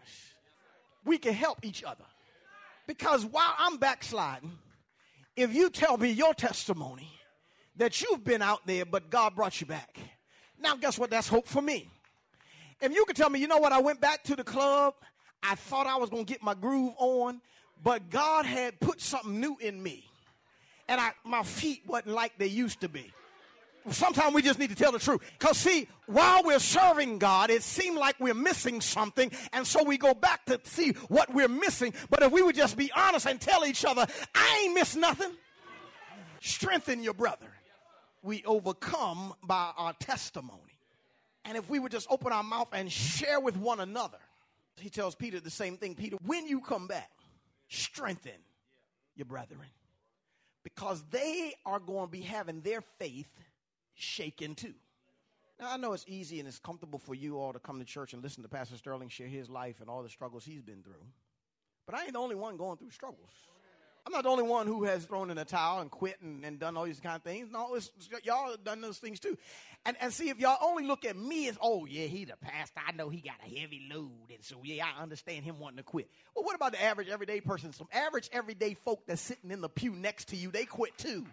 we 1.03 1.17
can 1.17 1.33
help 1.33 1.59
each 1.63 1.83
other. 1.83 2.05
Because 2.87 3.25
while 3.25 3.53
I'm 3.57 3.77
backsliding, 3.77 4.51
if 5.35 5.53
you 5.53 5.69
tell 5.69 5.97
me 5.97 6.11
your 6.11 6.33
testimony 6.33 7.09
that 7.75 8.01
you've 8.01 8.23
been 8.23 8.41
out 8.41 8.65
there, 8.65 8.85
but 8.85 9.09
God 9.09 9.35
brought 9.35 9.59
you 9.59 9.67
back, 9.67 9.97
now 10.61 10.75
guess 10.75 10.97
what? 10.97 11.09
That's 11.09 11.27
hope 11.27 11.47
for 11.47 11.61
me. 11.61 11.89
If 12.81 12.93
you 12.93 13.05
could 13.05 13.15
tell 13.15 13.29
me, 13.29 13.39
you 13.39 13.47
know 13.47 13.57
what, 13.57 13.71
I 13.71 13.79
went 13.79 14.01
back 14.01 14.23
to 14.25 14.35
the 14.35 14.43
club, 14.43 14.95
I 15.41 15.55
thought 15.55 15.87
I 15.87 15.97
was 15.97 16.09
going 16.09 16.25
to 16.25 16.31
get 16.31 16.43
my 16.43 16.53
groove 16.53 16.93
on, 16.97 17.41
but 17.83 18.09
God 18.09 18.45
had 18.45 18.79
put 18.79 19.01
something 19.01 19.39
new 19.39 19.57
in 19.59 19.81
me. 19.81 20.05
And 20.87 20.99
I, 20.99 21.11
my 21.23 21.43
feet 21.43 21.83
wasn't 21.87 22.13
like 22.15 22.37
they 22.37 22.47
used 22.47 22.81
to 22.81 22.89
be 22.89 23.11
sometimes 23.91 24.33
we 24.33 24.41
just 24.41 24.59
need 24.59 24.69
to 24.69 24.75
tell 24.75 24.91
the 24.91 24.99
truth. 24.99 25.21
Because, 25.37 25.57
see, 25.57 25.87
while 26.07 26.43
we're 26.43 26.59
serving 26.59 27.19
God, 27.19 27.49
it 27.49 27.63
seemed 27.63 27.97
like 27.97 28.19
we're 28.19 28.33
missing 28.33 28.81
something. 28.81 29.31
And 29.53 29.65
so 29.65 29.83
we 29.83 29.97
go 29.97 30.13
back 30.13 30.45
to 30.45 30.59
see 30.63 30.91
what 31.07 31.33
we're 31.33 31.47
missing. 31.47 31.93
But 32.09 32.23
if 32.23 32.31
we 32.31 32.41
would 32.41 32.55
just 32.55 32.77
be 32.77 32.91
honest 32.95 33.27
and 33.27 33.39
tell 33.39 33.65
each 33.65 33.85
other, 33.85 34.05
I 34.33 34.63
ain't 34.63 34.73
missed 34.73 34.97
nothing, 34.97 35.31
strengthen 36.41 37.03
your 37.03 37.13
brother. 37.13 37.47
We 38.25 38.43
overcome 38.43 39.35
by 39.43 39.71
our 39.77 39.93
testimony. 39.93 40.79
And 41.45 41.55
if 41.55 41.69
we 41.69 41.77
would 41.77 41.91
just 41.91 42.07
open 42.09 42.33
our 42.33 42.43
mouth 42.43 42.69
and 42.73 42.91
share 42.91 43.39
with 43.39 43.55
one 43.55 43.79
another, 43.79 44.17
he 44.77 44.89
tells 44.89 45.13
Peter 45.13 45.39
the 45.39 45.51
same 45.51 45.77
thing 45.77 45.93
Peter, 45.93 46.17
when 46.25 46.47
you 46.47 46.59
come 46.59 46.87
back, 46.87 47.11
strengthen 47.67 48.31
your 49.15 49.25
brethren 49.25 49.61
because 50.63 51.03
they 51.11 51.53
are 51.67 51.79
going 51.79 52.07
to 52.07 52.11
be 52.11 52.21
having 52.21 52.61
their 52.61 52.81
faith 52.97 53.29
shaken 53.93 54.55
too. 54.55 54.73
Now, 55.59 55.71
I 55.71 55.77
know 55.77 55.93
it's 55.93 56.05
easy 56.07 56.39
and 56.39 56.47
it's 56.47 56.57
comfortable 56.57 56.97
for 56.97 57.13
you 57.13 57.37
all 57.37 57.53
to 57.53 57.59
come 57.59 57.77
to 57.77 57.85
church 57.85 58.13
and 58.13 58.23
listen 58.23 58.41
to 58.41 58.49
Pastor 58.49 58.75
Sterling 58.75 59.09
share 59.09 59.27
his 59.27 59.51
life 59.51 59.81
and 59.81 59.89
all 59.89 60.01
the 60.01 60.09
struggles 60.09 60.43
he's 60.43 60.63
been 60.63 60.81
through. 60.81 61.05
But 61.85 61.93
I 61.93 62.05
ain't 62.05 62.13
the 62.13 62.19
only 62.19 62.35
one 62.35 62.57
going 62.57 62.77
through 62.77 62.89
struggles. 62.89 63.29
I'm 64.05 64.11
not 64.11 64.23
the 64.23 64.29
only 64.29 64.43
one 64.43 64.67
who 64.67 64.83
has 64.83 65.05
thrown 65.05 65.31
in 65.31 65.37
a 65.37 65.45
towel 65.45 65.81
and 65.81 65.89
quit 65.89 66.21
and, 66.21 66.45
and 66.45 66.59
done 66.59 66.77
all 66.77 66.83
these 66.83 66.99
kind 66.99 67.15
of 67.15 67.23
things. 67.23 67.49
No, 67.51 67.77
y'all 68.23 68.51
have 68.51 68.63
done 68.63 68.79
those 68.79 68.99
things 68.99 69.19
too. 69.19 69.35
And, 69.83 69.97
and 69.99 70.13
see, 70.13 70.29
if 70.29 70.39
y'all 70.39 70.57
only 70.61 70.85
look 70.85 71.05
at 71.05 71.15
me 71.15 71.47
as, 71.47 71.57
oh, 71.61 71.85
yeah, 71.85 72.05
he 72.05 72.25
the 72.25 72.35
pastor. 72.37 72.81
I 72.87 72.91
know 72.91 73.09
he 73.09 73.21
got 73.21 73.35
a 73.45 73.59
heavy 73.59 73.87
load. 73.91 74.11
And 74.33 74.43
so, 74.43 74.57
yeah, 74.63 74.85
I 74.85 75.01
understand 75.01 75.43
him 75.43 75.59
wanting 75.59 75.77
to 75.77 75.83
quit. 75.83 76.09
Well, 76.35 76.45
what 76.45 76.55
about 76.55 76.73
the 76.73 76.83
average 76.83 77.09
everyday 77.09 77.41
person? 77.41 77.73
Some 77.73 77.87
average 77.91 78.29
everyday 78.31 78.75
folk 78.75 79.01
that's 79.07 79.21
sitting 79.21 79.49
in 79.49 79.61
the 79.61 79.69
pew 79.69 79.91
next 79.91 80.29
to 80.29 80.35
you, 80.35 80.51
they 80.51 80.65
quit 80.65 80.97
too. 80.97 81.25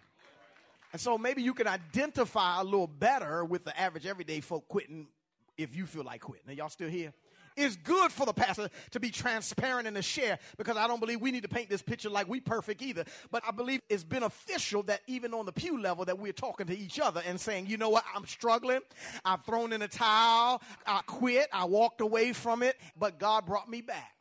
And 0.92 1.00
so 1.00 1.16
maybe 1.16 1.42
you 1.42 1.54
can 1.54 1.66
identify 1.66 2.60
a 2.60 2.64
little 2.64 2.86
better 2.86 3.44
with 3.44 3.64
the 3.64 3.78
average 3.78 4.06
everyday 4.06 4.40
folk 4.40 4.68
quitting 4.68 5.08
if 5.56 5.74
you 5.74 5.86
feel 5.86 6.04
like 6.04 6.20
quitting. 6.20 6.50
Are 6.50 6.54
y'all 6.54 6.68
still 6.68 6.88
here? 6.90 7.12
It's 7.56 7.76
good 7.76 8.12
for 8.12 8.26
the 8.26 8.32
pastor 8.32 8.68
to 8.92 9.00
be 9.00 9.10
transparent 9.10 9.86
and 9.86 9.96
to 9.96 10.02
share 10.02 10.38
because 10.56 10.76
I 10.76 10.86
don't 10.86 11.00
believe 11.00 11.20
we 11.20 11.30
need 11.30 11.42
to 11.42 11.48
paint 11.48 11.68
this 11.68 11.82
picture 11.82 12.08
like 12.08 12.28
we 12.28 12.40
perfect 12.40 12.82
either. 12.82 13.04
But 13.30 13.42
I 13.46 13.50
believe 13.50 13.80
it's 13.88 14.04
beneficial 14.04 14.82
that 14.84 15.00
even 15.06 15.34
on 15.34 15.46
the 15.46 15.52
pew 15.52 15.80
level 15.80 16.04
that 16.04 16.18
we're 16.18 16.32
talking 16.32 16.66
to 16.66 16.76
each 16.76 16.98
other 17.00 17.22
and 17.26 17.40
saying, 17.40 17.66
you 17.66 17.76
know 17.76 17.90
what, 17.90 18.04
I'm 18.14 18.26
struggling. 18.26 18.80
I've 19.24 19.44
thrown 19.44 19.72
in 19.72 19.82
a 19.82 19.88
towel. 19.88 20.62
I 20.86 21.02
quit. 21.06 21.48
I 21.52 21.64
walked 21.64 22.00
away 22.00 22.32
from 22.32 22.62
it, 22.62 22.76
but 22.98 23.18
God 23.18 23.46
brought 23.46 23.68
me 23.68 23.80
back. 23.80 24.14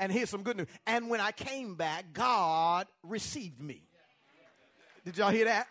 And 0.00 0.10
here's 0.10 0.28
some 0.28 0.42
good 0.42 0.56
news. 0.56 0.66
And 0.86 1.08
when 1.08 1.20
I 1.20 1.32
came 1.32 1.76
back, 1.76 2.06
God 2.12 2.86
received 3.02 3.60
me. 3.60 3.82
Did 5.04 5.18
y'all 5.18 5.30
hear 5.30 5.44
that? 5.44 5.68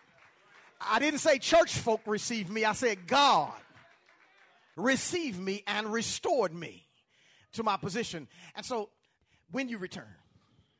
I 0.80 0.98
didn't 0.98 1.20
say 1.20 1.38
church 1.38 1.74
folk 1.76 2.00
received 2.06 2.50
me. 2.50 2.64
I 2.64 2.72
said 2.72 3.06
God 3.06 3.52
received 4.76 5.38
me 5.38 5.62
and 5.66 5.92
restored 5.92 6.54
me 6.54 6.86
to 7.52 7.62
my 7.62 7.76
position. 7.76 8.28
And 8.54 8.64
so 8.66 8.90
when 9.50 9.68
you 9.68 9.78
return, 9.78 10.14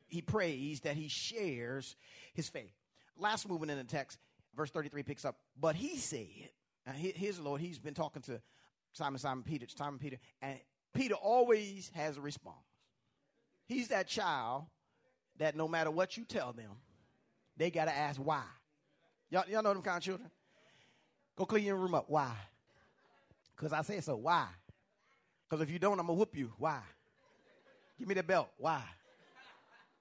he 0.07 0.21
prays 0.21 0.81
that 0.81 0.95
he 0.95 1.07
shares 1.07 1.95
his 2.33 2.49
faith. 2.49 2.73
Last 3.17 3.47
movement 3.47 3.71
in 3.71 3.77
the 3.77 3.83
text, 3.83 4.19
verse 4.55 4.69
33 4.71 5.03
picks 5.03 5.25
up, 5.25 5.37
but 5.59 5.75
he 5.75 5.97
said, 5.97 6.27
here's 6.95 7.37
the 7.37 7.43
Lord, 7.43 7.61
he's 7.61 7.79
been 7.79 7.93
talking 7.93 8.21
to 8.23 8.41
Simon, 8.93 9.19
Simon 9.19 9.43
Peter, 9.43 9.65
Simon 9.75 9.99
Peter, 9.99 10.17
and 10.41 10.59
Peter 10.93 11.15
always 11.15 11.91
has 11.95 12.17
a 12.17 12.21
response. 12.21 12.55
He's 13.65 13.87
that 13.87 14.07
child 14.07 14.65
that 15.37 15.55
no 15.55 15.67
matter 15.67 15.91
what 15.91 16.17
you 16.17 16.23
tell 16.23 16.53
them, 16.53 16.71
they 17.57 17.71
got 17.71 17.85
to 17.85 17.95
ask 17.95 18.19
why. 18.19 18.43
Y'all, 19.29 19.43
y'all 19.49 19.63
know 19.63 19.73
them 19.73 19.81
kind 19.81 19.97
of 19.97 20.03
children? 20.03 20.29
Go 21.35 21.45
clean 21.45 21.65
your 21.65 21.75
room 21.75 21.95
up. 21.95 22.05
Why? 22.07 22.31
Because 23.55 23.73
I 23.73 23.81
said 23.81 24.03
so. 24.03 24.15
Why? 24.15 24.47
Because 25.49 25.61
if 25.61 25.71
you 25.71 25.79
don't, 25.79 25.99
I'm 25.99 26.07
going 26.07 26.17
to 26.17 26.19
whoop 26.19 26.35
you. 26.35 26.51
Why? 26.57 26.81
Give 27.97 28.07
me 28.07 28.15
the 28.15 28.23
belt. 28.23 28.49
Why? 28.57 28.81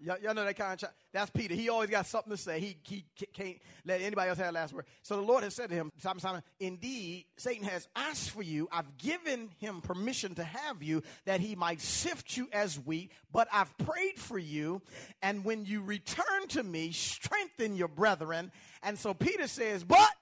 Y'all, 0.00 0.18
y'all 0.20 0.34
know 0.34 0.44
that 0.44 0.56
kind 0.56 0.72
of 0.72 0.78
child. 0.80 0.92
That's 1.12 1.30
Peter. 1.30 1.54
He 1.54 1.68
always 1.68 1.88
got 1.88 2.06
something 2.06 2.32
to 2.32 2.36
say. 2.36 2.58
He, 2.58 2.76
he 2.82 3.04
can't 3.32 3.56
let 3.86 4.00
anybody 4.00 4.28
else 4.28 4.38
have 4.38 4.48
the 4.48 4.52
last 4.52 4.74
word. 4.74 4.86
So 5.02 5.16
the 5.16 5.22
Lord 5.22 5.44
has 5.44 5.54
said 5.54 5.70
to 5.70 5.74
him, 5.74 5.92
Simon, 5.98 6.20
Simon, 6.20 6.42
indeed, 6.58 7.26
Satan 7.36 7.64
has 7.64 7.86
asked 7.94 8.30
for 8.30 8.42
you. 8.42 8.68
I've 8.72 8.98
given 8.98 9.50
him 9.60 9.80
permission 9.80 10.34
to 10.34 10.44
have 10.44 10.82
you 10.82 11.02
that 11.26 11.40
he 11.40 11.54
might 11.54 11.80
sift 11.80 12.36
you 12.36 12.48
as 12.52 12.76
wheat, 12.76 13.12
but 13.32 13.46
I've 13.52 13.76
prayed 13.78 14.18
for 14.18 14.38
you. 14.38 14.82
And 15.22 15.44
when 15.44 15.64
you 15.64 15.80
return 15.80 16.48
to 16.48 16.62
me, 16.62 16.90
strengthen 16.90 17.76
your 17.76 17.88
brethren. 17.88 18.50
And 18.82 18.98
so 18.98 19.14
Peter 19.14 19.46
says, 19.46 19.84
But, 19.84 20.12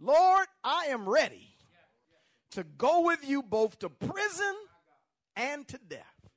Lord, 0.00 0.46
I 0.62 0.86
am 0.86 1.08
ready 1.08 1.51
to 2.52 2.64
go 2.64 3.02
with 3.02 3.28
you 3.28 3.42
both 3.42 3.78
to 3.80 3.88
prison 3.88 4.54
and 5.36 5.66
to 5.68 5.78
death. 5.88 6.30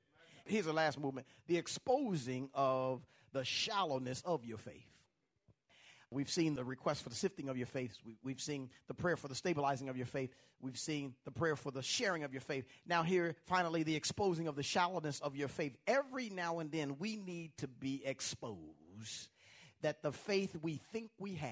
Here's 0.46 0.66
the 0.66 0.74
last 0.74 1.00
movement 1.00 1.28
the 1.48 1.58
exposing 1.58 2.50
of 2.54 3.06
the 3.34 3.44
shallowness 3.44 4.22
of 4.26 4.46
your 4.46 4.58
faith. 4.58 4.88
We've 6.12 6.30
seen 6.30 6.56
the 6.56 6.64
request 6.64 7.04
for 7.04 7.10
the 7.10 7.16
sifting 7.16 7.50
of 7.50 7.58
your 7.58 7.66
faith. 7.68 7.98
We've 8.24 8.40
seen 8.40 8.70
the 8.88 8.94
prayer 8.94 9.18
for 9.18 9.28
the 9.28 9.36
stabilizing 9.36 9.90
of 9.90 9.98
your 9.98 10.06
faith. 10.06 10.34
We've 10.62 10.78
seen 10.78 11.16
the 11.26 11.32
prayer 11.32 11.56
for 11.56 11.72
the 11.72 11.82
sharing 11.82 12.24
of 12.24 12.32
your 12.32 12.42
faith. 12.42 12.66
Now, 12.88 13.04
here, 13.04 13.36
finally, 13.48 13.84
the 13.84 13.96
exposing 13.96 14.48
of 14.48 14.56
the 14.56 14.64
shallowness 14.64 15.20
of 15.20 15.36
your 15.36 15.48
faith. 15.48 15.76
Every 15.88 16.30
now 16.30 16.60
and 16.60 16.72
then, 16.72 16.98
we 17.00 17.18
need 17.18 17.58
to 17.58 17.68
be 17.68 18.02
exposed 18.06 19.30
that 19.82 20.02
the 20.02 20.12
faith 20.12 20.56
we 20.62 20.80
think 20.94 21.10
we 21.20 21.36
have 21.36 21.52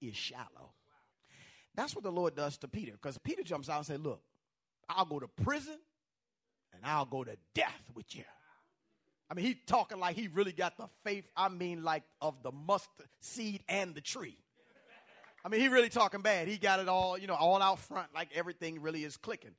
is 0.00 0.14
shallow. 0.14 0.72
That's 1.74 1.94
what 1.94 2.04
the 2.04 2.12
Lord 2.12 2.34
does 2.34 2.58
to 2.58 2.68
Peter. 2.68 2.92
Because 2.92 3.18
Peter 3.18 3.42
jumps 3.42 3.68
out 3.68 3.78
and 3.78 3.86
says, 3.86 4.00
Look, 4.00 4.22
I'll 4.88 5.04
go 5.04 5.20
to 5.20 5.28
prison 5.28 5.78
and 6.74 6.82
I'll 6.84 7.04
go 7.04 7.24
to 7.24 7.36
death 7.54 7.82
with 7.94 8.14
you. 8.14 8.24
I 9.30 9.34
mean, 9.34 9.46
he's 9.46 9.56
talking 9.66 10.00
like 10.00 10.16
he 10.16 10.28
really 10.28 10.52
got 10.52 10.76
the 10.76 10.88
faith, 11.04 11.24
I 11.36 11.48
mean, 11.48 11.84
like 11.84 12.02
of 12.20 12.42
the 12.42 12.50
mustard 12.50 13.06
seed 13.20 13.62
and 13.68 13.94
the 13.94 14.00
tree. 14.00 14.36
I 15.44 15.48
mean, 15.48 15.60
he 15.60 15.68
really 15.68 15.88
talking 15.88 16.20
bad. 16.20 16.48
He 16.48 16.58
got 16.58 16.80
it 16.80 16.88
all, 16.88 17.16
you 17.16 17.26
know, 17.26 17.34
all 17.34 17.62
out 17.62 17.78
front, 17.78 18.08
like 18.14 18.28
everything 18.34 18.82
really 18.82 19.04
is 19.04 19.16
clicking. 19.16 19.52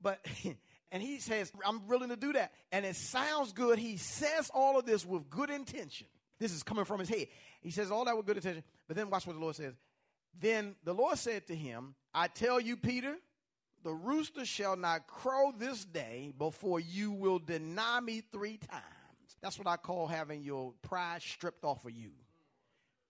But, 0.00 0.24
and 0.92 1.02
he 1.02 1.20
says, 1.20 1.52
I'm 1.64 1.86
willing 1.86 2.08
to 2.08 2.16
do 2.16 2.32
that. 2.32 2.52
And 2.72 2.84
it 2.84 2.96
sounds 2.96 3.52
good. 3.52 3.78
He 3.78 3.98
says 3.98 4.50
all 4.52 4.78
of 4.78 4.86
this 4.86 5.04
with 5.04 5.28
good 5.30 5.50
intention. 5.50 6.06
This 6.40 6.52
is 6.52 6.62
coming 6.62 6.84
from 6.84 6.98
his 7.00 7.08
head. 7.08 7.28
He 7.60 7.70
says 7.70 7.90
all 7.90 8.04
that 8.06 8.16
with 8.16 8.26
good 8.26 8.36
intention. 8.36 8.64
But 8.88 8.96
then 8.96 9.10
watch 9.10 9.26
what 9.26 9.34
the 9.34 9.40
Lord 9.40 9.56
says. 9.56 9.74
Then 10.40 10.74
the 10.84 10.94
Lord 10.94 11.18
said 11.18 11.46
to 11.46 11.54
him, 11.54 11.94
I 12.12 12.28
tell 12.28 12.60
you, 12.60 12.76
Peter, 12.76 13.16
the 13.82 13.92
rooster 13.92 14.44
shall 14.44 14.76
not 14.76 15.06
crow 15.06 15.52
this 15.56 15.84
day 15.84 16.32
before 16.38 16.80
you 16.80 17.12
will 17.12 17.38
deny 17.38 18.00
me 18.00 18.22
three 18.32 18.56
times. 18.56 19.36
That's 19.42 19.58
what 19.58 19.68
I 19.68 19.76
call 19.76 20.06
having 20.06 20.42
your 20.42 20.72
pride 20.82 21.22
stripped 21.22 21.64
off 21.64 21.84
of 21.84 21.92
you. 21.92 22.10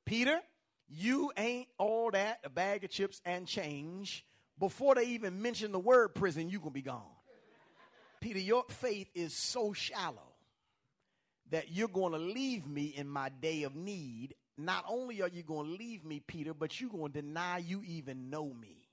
Peter, 0.04 0.40
you 0.88 1.32
ain't 1.36 1.68
all 1.78 2.10
that, 2.10 2.40
a 2.44 2.50
bag 2.50 2.84
of 2.84 2.90
chips 2.90 3.20
and 3.24 3.46
change. 3.46 4.26
Before 4.58 4.94
they 4.94 5.04
even 5.06 5.40
mention 5.40 5.72
the 5.72 5.78
word 5.78 6.14
prison, 6.14 6.48
you 6.48 6.58
gonna 6.58 6.70
be 6.70 6.82
gone. 6.82 7.02
Peter, 8.20 8.38
your 8.38 8.64
faith 8.68 9.08
is 9.14 9.34
so 9.34 9.72
shallow 9.72 10.32
that 11.50 11.70
you're 11.70 11.88
gonna 11.88 12.18
leave 12.18 12.66
me 12.66 12.86
in 12.86 13.08
my 13.08 13.28
day 13.28 13.62
of 13.62 13.74
need. 13.76 14.34
Not 14.56 14.84
only 14.88 15.20
are 15.22 15.28
you 15.28 15.42
gonna 15.42 15.68
leave 15.68 16.04
me, 16.04 16.20
Peter, 16.20 16.54
but 16.54 16.80
you're 16.80 16.90
gonna 16.90 17.08
deny 17.08 17.58
you 17.58 17.82
even 17.84 18.30
know 18.30 18.52
me. 18.52 18.88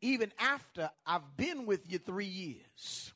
Even 0.00 0.32
after 0.38 0.90
I've 1.04 1.36
been 1.36 1.66
with 1.66 1.90
you 1.90 1.98
three 1.98 2.26
years, 2.26 3.12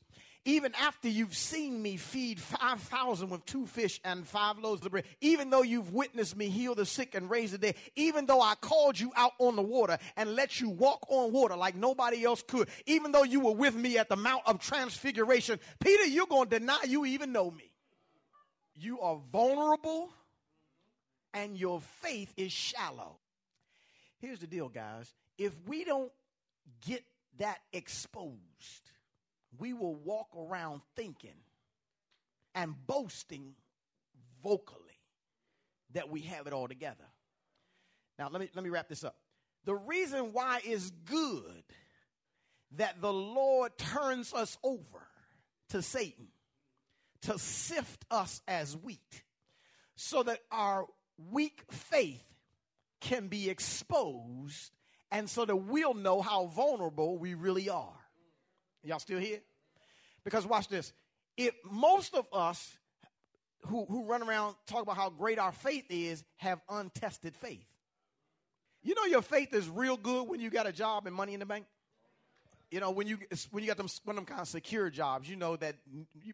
even 0.47 0.75
after 0.75 1.07
you've 1.09 1.35
seen 1.35 1.81
me 1.81 1.97
feed 1.97 2.39
5,000 2.39 3.29
with 3.29 3.43
two 3.45 3.65
fish 3.65 3.99
and 4.03 4.27
five 4.27 4.59
loaves 4.59 4.85
of 4.85 4.91
bread, 4.91 5.05
even 5.19 5.49
though 5.49 5.63
you've 5.63 5.91
witnessed 5.91 6.37
me 6.37 6.49
heal 6.49 6.75
the 6.75 6.85
sick 6.85 7.15
and 7.15 7.31
raise 7.31 7.51
the 7.51 7.57
dead, 7.57 7.75
even 7.95 8.27
though 8.27 8.41
I 8.41 8.53
called 8.53 8.99
you 8.99 9.11
out 9.15 9.31
on 9.39 9.55
the 9.55 9.63
water 9.63 9.97
and 10.15 10.35
let 10.35 10.61
you 10.61 10.69
walk 10.69 11.07
on 11.09 11.31
water 11.31 11.55
like 11.55 11.75
nobody 11.75 12.23
else 12.23 12.43
could, 12.43 12.69
even 12.85 13.11
though 13.11 13.23
you 13.23 13.39
were 13.39 13.53
with 13.55 13.75
me 13.75 13.97
at 13.97 14.07
the 14.07 14.15
Mount 14.15 14.43
of 14.45 14.59
Transfiguration, 14.59 15.59
Peter, 15.79 16.05
you're 16.05 16.27
going 16.27 16.49
to 16.49 16.59
deny 16.59 16.83
you 16.87 17.05
even 17.05 17.31
know 17.31 17.49
me. 17.49 17.71
You 18.75 18.99
are 18.99 19.19
vulnerable 19.31 20.11
and 21.35 21.57
your 21.57 21.81
faith 22.01 22.33
is 22.37 22.51
shallow. 22.51 23.17
Here's 24.19 24.39
the 24.39 24.47
deal, 24.47 24.69
guys. 24.69 25.13
If 25.37 25.53
we 25.67 25.83
don't 25.83 26.11
get 26.87 27.03
that 27.37 27.59
exposed, 27.73 28.91
we 29.59 29.73
will 29.73 29.95
walk 29.95 30.29
around 30.35 30.81
thinking 30.95 31.35
and 32.55 32.73
boasting 32.87 33.53
vocally 34.41 34.79
that 35.93 36.09
we 36.09 36.21
have 36.21 36.47
it 36.47 36.53
all 36.53 36.69
together. 36.69 37.03
Now, 38.17 38.29
let 38.31 38.39
me, 38.39 38.49
let 38.55 38.63
me 38.63 38.69
wrap 38.69 38.87
this 38.87 39.03
up. 39.03 39.17
The 39.65 39.75
reason 39.75 40.31
why 40.31 40.61
it's 40.63 40.89
good 40.89 41.63
that 42.77 43.01
the 43.01 43.11
Lord 43.11 43.77
turns 43.77 44.33
us 44.33 44.57
over 44.63 45.07
to 45.69 45.81
Satan 45.81 46.27
to 47.23 47.37
sift 47.37 48.05
us 48.09 48.41
as 48.47 48.77
wheat 48.77 49.23
so 49.95 50.23
that 50.23 50.39
our 50.51 50.85
weak 51.31 51.63
faith 51.71 52.23
can 53.01 53.27
be 53.27 53.49
exposed 53.49 54.71
and 55.11 55.29
so 55.29 55.45
that 55.45 55.55
we'll 55.55 55.93
know 55.93 56.21
how 56.21 56.47
vulnerable 56.47 57.17
we 57.17 57.33
really 57.33 57.69
are. 57.69 57.93
Y'all 58.83 58.99
still 58.99 59.19
here? 59.19 59.39
Because 60.23 60.45
watch 60.45 60.67
this. 60.67 60.91
If 61.37 61.53
most 61.63 62.15
of 62.15 62.27
us 62.33 62.77
who, 63.67 63.85
who 63.85 64.05
run 64.05 64.23
around 64.23 64.55
talk 64.67 64.81
about 64.81 64.97
how 64.97 65.09
great 65.09 65.39
our 65.39 65.51
faith 65.51 65.85
is 65.89 66.23
have 66.37 66.61
untested 66.69 67.35
faith. 67.35 67.65
You 68.83 68.93
know 68.95 69.05
your 69.05 69.21
faith 69.21 69.53
is 69.53 69.67
real 69.67 69.97
good 69.97 70.27
when 70.27 70.39
you 70.39 70.49
got 70.49 70.67
a 70.67 70.71
job 70.71 71.07
and 71.07 71.15
money 71.15 71.33
in 71.33 71.39
the 71.39 71.45
bank. 71.45 71.65
You 72.69 72.79
know 72.79 72.91
when 72.91 73.07
you 73.07 73.17
when 73.51 73.63
you 73.63 73.67
got 73.67 73.77
them 73.77 73.87
one 74.03 74.17
of 74.17 74.17
them 74.17 74.25
kind 74.25 74.41
of 74.41 74.47
secure 74.47 74.89
jobs, 74.89 75.29
you 75.29 75.35
know 75.35 75.55
that 75.55 75.75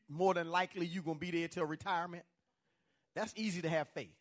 more 0.09 0.33
than 0.33 0.49
likely 0.49 0.85
you're 0.85 1.03
gonna 1.03 1.19
be 1.19 1.31
there 1.31 1.47
till 1.47 1.65
retirement. 1.65 2.23
That's 3.15 3.33
easy 3.35 3.61
to 3.61 3.69
have 3.69 3.87
faith. 3.89 4.15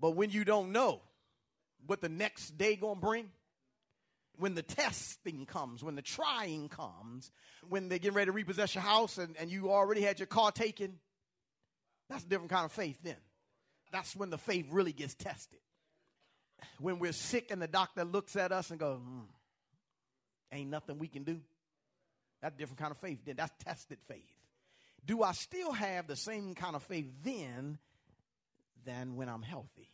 But 0.00 0.12
when 0.12 0.30
you 0.30 0.44
don't 0.44 0.72
know 0.72 1.00
what 1.86 2.00
the 2.00 2.08
next 2.08 2.56
day 2.58 2.76
gonna 2.76 3.00
bring, 3.00 3.30
when 4.38 4.54
the 4.54 4.62
testing 4.62 5.46
comes, 5.46 5.82
when 5.82 5.94
the 5.94 6.02
trying 6.02 6.68
comes, 6.68 7.30
when 7.68 7.88
they're 7.88 7.98
getting 7.98 8.16
ready 8.16 8.26
to 8.26 8.32
repossess 8.32 8.74
your 8.74 8.82
house 8.82 9.18
and, 9.18 9.34
and 9.38 9.50
you 9.50 9.70
already 9.70 10.02
had 10.02 10.18
your 10.18 10.26
car 10.26 10.52
taken, 10.52 10.98
that's 12.08 12.24
a 12.24 12.28
different 12.28 12.50
kind 12.50 12.64
of 12.64 12.72
faith 12.72 12.98
then. 13.02 13.16
That's 13.92 14.14
when 14.14 14.30
the 14.30 14.38
faith 14.38 14.66
really 14.70 14.92
gets 14.92 15.14
tested. 15.14 15.60
When 16.80 16.98
we're 16.98 17.12
sick 17.12 17.50
and 17.50 17.60
the 17.60 17.68
doctor 17.68 18.04
looks 18.04 18.36
at 18.36 18.52
us 18.52 18.70
and 18.70 18.78
goes, 18.78 18.98
mm, 18.98 19.24
ain't 20.52 20.70
nothing 20.70 20.98
we 20.98 21.08
can 21.08 21.24
do. 21.24 21.40
That's 22.42 22.54
a 22.54 22.58
different 22.58 22.78
kind 22.78 22.90
of 22.90 22.98
faith 22.98 23.20
then. 23.24 23.36
That's 23.36 23.52
tested 23.64 23.98
faith. 24.06 24.22
Do 25.04 25.22
I 25.22 25.32
still 25.32 25.72
have 25.72 26.06
the 26.06 26.16
same 26.16 26.54
kind 26.54 26.76
of 26.76 26.82
faith 26.82 27.06
then 27.22 27.78
than 28.86 29.16
when 29.16 29.28
I'm 29.28 29.42
healthy? 29.42 29.90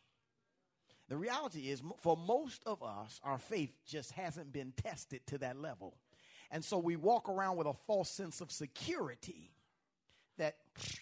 The 1.09 1.17
reality 1.17 1.71
is, 1.71 1.83
for 2.01 2.17
most 2.17 2.63
of 2.65 2.83
us, 2.83 3.21
our 3.25 3.39
faith 3.39 3.73
just 3.85 4.13
hasn't 4.13 4.53
been 4.53 4.73
tested 4.73 5.27
to 5.27 5.39
that 5.39 5.61
level. 5.61 5.97
And 6.51 6.65
so 6.65 6.79
we 6.79 6.97
walk 6.97 7.29
around 7.29 7.57
with 7.57 7.67
a 7.67 7.75
false 7.87 8.11
sense 8.11 8.41
of 8.41 8.53
security 8.53 9.51
that 10.39 10.57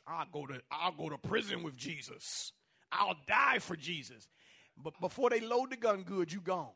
I'll 0.07 0.27
go 0.33 0.47
to 0.47 0.61
I'll 0.71 0.93
go 0.93 1.11
to 1.11 1.19
prison 1.19 1.63
with 1.63 1.77
Jesus. 1.77 2.53
I'll 2.91 3.17
die 3.29 3.59
for 3.59 3.77
Jesus. 3.77 4.29
But 4.77 5.01
before 5.01 5.31
they 5.31 5.41
load 5.41 5.71
the 5.71 5.77
gun 5.77 6.03
good, 6.03 6.33
you 6.33 6.41
gone. 6.41 6.71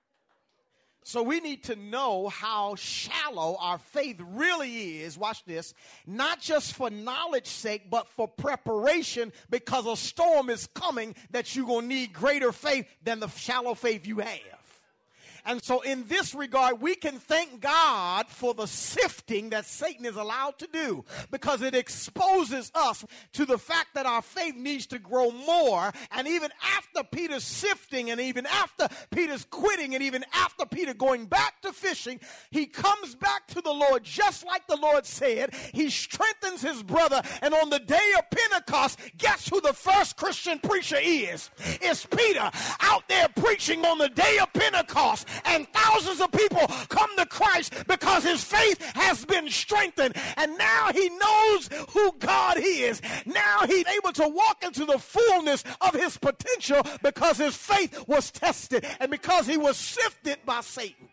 So 1.07 1.23
we 1.23 1.41
need 1.41 1.65
to 1.65 1.77
know 1.77 2.29
how 2.29 2.77
shallow 2.77 3.59
our 3.61 3.77
faith 3.77 4.21
really 4.27 5.03
is. 5.03 5.19
Watch 5.19 5.45
this. 5.45 5.75
Not 6.07 6.41
just 6.41 6.75
for 6.75 6.89
knowledge 6.89 7.47
sake, 7.47 7.91
but 7.91 8.09
for 8.09 8.27
preparation 8.27 9.31
because 9.51 9.87
a 9.87 9.99
storm 9.99 10.49
is 10.49 10.67
coming 10.69 11.15
that 11.31 11.55
you're 11.55 11.67
going 11.67 11.83
to 11.83 11.95
need 11.95 12.15
greater 12.15 12.53
faith 12.53 12.87
than 13.03 13.21
the 13.21 13.29
shallow 13.29 13.75
faith 13.75 14.07
you 14.07 14.21
have. 14.21 14.64
And 15.47 15.63
so, 15.63 15.81
in 15.83 16.07
this 16.07 16.35
regard, 16.35 16.81
we 16.81 16.95
can 16.95 17.19
thank 17.19 17.61
God 17.61 18.29
for 18.29 18.55
the 18.55 18.67
sifting 18.67 19.51
that 19.51 19.67
Satan 19.67 20.07
is 20.07 20.17
allowed 20.17 20.59
to 20.59 20.69
do 20.73 21.05
because 21.31 21.61
it 21.61 21.75
exposes 21.75 22.73
us 22.75 23.05
to 23.35 23.45
the 23.45 23.59
fact 23.59 23.89
that 23.95 24.07
our 24.07 24.23
faith 24.23 24.57
needs 24.57 24.87
to 24.87 24.99
grow 24.99 25.31
more. 25.31 25.93
And 26.13 26.27
even 26.27 26.51
after 26.77 27.03
Peter's 27.05 27.45
sifting, 27.45 28.11
and 28.11 28.21
even 28.21 28.47
after 28.47 28.89
Peter's 29.11 29.45
quitting, 29.45 29.95
and 29.95 30.03
even 30.03 30.25
after 30.33 30.65
Peter 30.65 30.95
going 30.95 31.27
back 31.27 31.61
to 31.63 31.73
fishing, 31.73 32.21
he 32.51 32.65
comes 32.67 33.15
back 33.15 33.47
to 33.49 33.61
the 33.61 33.73
Lord 33.73 34.03
just 34.03 34.47
like 34.47 34.67
the 34.67 34.77
Lord 34.77 35.05
said. 35.05 35.55
He 35.75 35.91
strengthens 35.91 36.63
his 36.63 36.83
brother. 36.83 37.21
And 37.43 37.53
on 37.53 37.69
the 37.69 37.81
day 37.81 38.13
of 38.19 38.31
Pentecost, 38.31 38.99
guess 39.19 39.49
who 39.49 39.61
the 39.61 39.75
first 39.75 40.17
Christian 40.17 40.59
preacher 40.59 40.99
is? 40.99 41.51
It's 41.59 42.07
Peter 42.07 42.51
out 42.81 43.07
there 43.09 43.29
preaching 43.29 43.85
on 43.85 43.99
the 43.99 44.09
day 44.09 44.39
of 44.41 44.51
Pentecost 44.55 45.29
and 45.45 45.67
thousands 45.73 46.21
of 46.21 46.31
people 46.33 46.67
come 46.89 47.11
to 47.17 47.27
Christ 47.27 47.73
because 47.87 48.25
his 48.25 48.43
faith 48.43 48.81
has 48.95 49.25
been 49.25 49.49
strengthened. 49.49 50.17
And 50.37 50.57
now 50.59 50.91
he 50.93 51.09
knows 51.11 51.69
who 51.91 52.13
God 52.19 52.59
is. 52.59 53.01
Now 53.27 53.61
he's 53.67 53.87
able 53.87 54.13
to 54.13 54.29
walk 54.29 54.65
into 54.65 54.85
the 54.85 54.99
fullness 54.99 55.65
of 55.81 55.95
his 55.95 56.17
potential 56.17 56.83
because 57.03 57.39
his 57.39 57.57
faith 57.57 58.07
was 58.09 58.31
tested 58.31 58.87
and 59.01 59.11
because 59.11 59.47
he 59.47 59.57
was 59.57 59.77
sifted 59.77 60.39
by 60.45 60.61
Satan. 60.61 61.09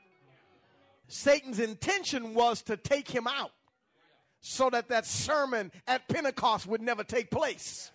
Satan's 1.07 1.59
intention 1.59 2.33
was 2.33 2.61
to 2.63 2.77
take 2.77 3.09
him 3.09 3.27
out 3.27 3.51
so 4.39 4.69
that 4.69 4.89
that 4.89 5.05
sermon 5.05 5.71
at 5.87 6.07
Pentecost 6.07 6.67
would 6.67 6.81
never 6.81 7.03
take 7.03 7.29
place. 7.29 7.91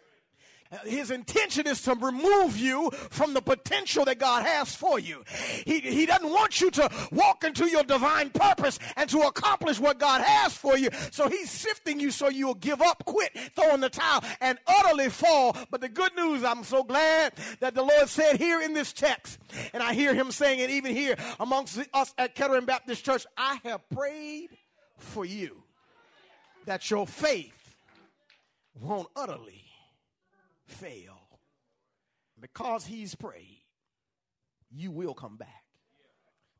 His 0.84 1.10
intention 1.10 1.66
is 1.66 1.82
to 1.82 1.94
remove 1.94 2.56
you 2.56 2.90
from 3.10 3.34
the 3.34 3.42
potential 3.42 4.04
that 4.04 4.18
God 4.18 4.44
has 4.44 4.74
for 4.74 4.98
you. 4.98 5.24
He, 5.64 5.80
he 5.80 6.06
doesn't 6.06 6.30
want 6.30 6.60
you 6.60 6.70
to 6.72 6.90
walk 7.12 7.44
into 7.44 7.66
your 7.66 7.84
divine 7.84 8.30
purpose 8.30 8.78
and 8.96 9.08
to 9.10 9.20
accomplish 9.20 9.78
what 9.78 9.98
God 9.98 10.22
has 10.22 10.54
for 10.54 10.76
you. 10.76 10.90
So 11.10 11.28
he's 11.28 11.50
sifting 11.50 12.00
you 12.00 12.10
so 12.10 12.28
you'll 12.28 12.54
give 12.54 12.82
up, 12.82 13.04
quit, 13.04 13.36
throw 13.54 13.74
in 13.74 13.80
the 13.80 13.90
towel, 13.90 14.24
and 14.40 14.58
utterly 14.66 15.08
fall. 15.08 15.56
But 15.70 15.80
the 15.80 15.88
good 15.88 16.14
news, 16.16 16.44
I'm 16.44 16.64
so 16.64 16.82
glad 16.82 17.34
that 17.60 17.74
the 17.74 17.82
Lord 17.82 18.08
said 18.08 18.36
here 18.36 18.60
in 18.60 18.74
this 18.74 18.92
text, 18.92 19.38
and 19.72 19.82
I 19.82 19.94
hear 19.94 20.14
him 20.14 20.30
saying 20.30 20.60
it 20.60 20.70
even 20.70 20.94
here 20.94 21.16
amongst 21.38 21.78
us 21.92 22.14
at 22.18 22.34
Kettering 22.34 22.64
Baptist 22.64 23.04
Church, 23.04 23.26
I 23.36 23.60
have 23.64 23.88
prayed 23.90 24.50
for 24.98 25.24
you 25.24 25.62
that 26.64 26.90
your 26.90 27.06
faith 27.06 27.76
won't 28.80 29.08
utterly 29.14 29.65
fail. 30.66 31.18
Because 32.40 32.84
he's 32.84 33.14
prayed, 33.14 33.62
you 34.70 34.90
will 34.90 35.14
come 35.14 35.36
back. 35.36 35.64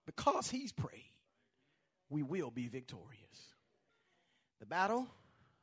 Because 0.07 0.49
he's 0.49 0.73
prayed, 0.73 1.13
we 2.09 2.23
will 2.23 2.51
be 2.51 2.69
victorious. 2.69 3.55
The 4.61 4.67
battle 4.67 5.07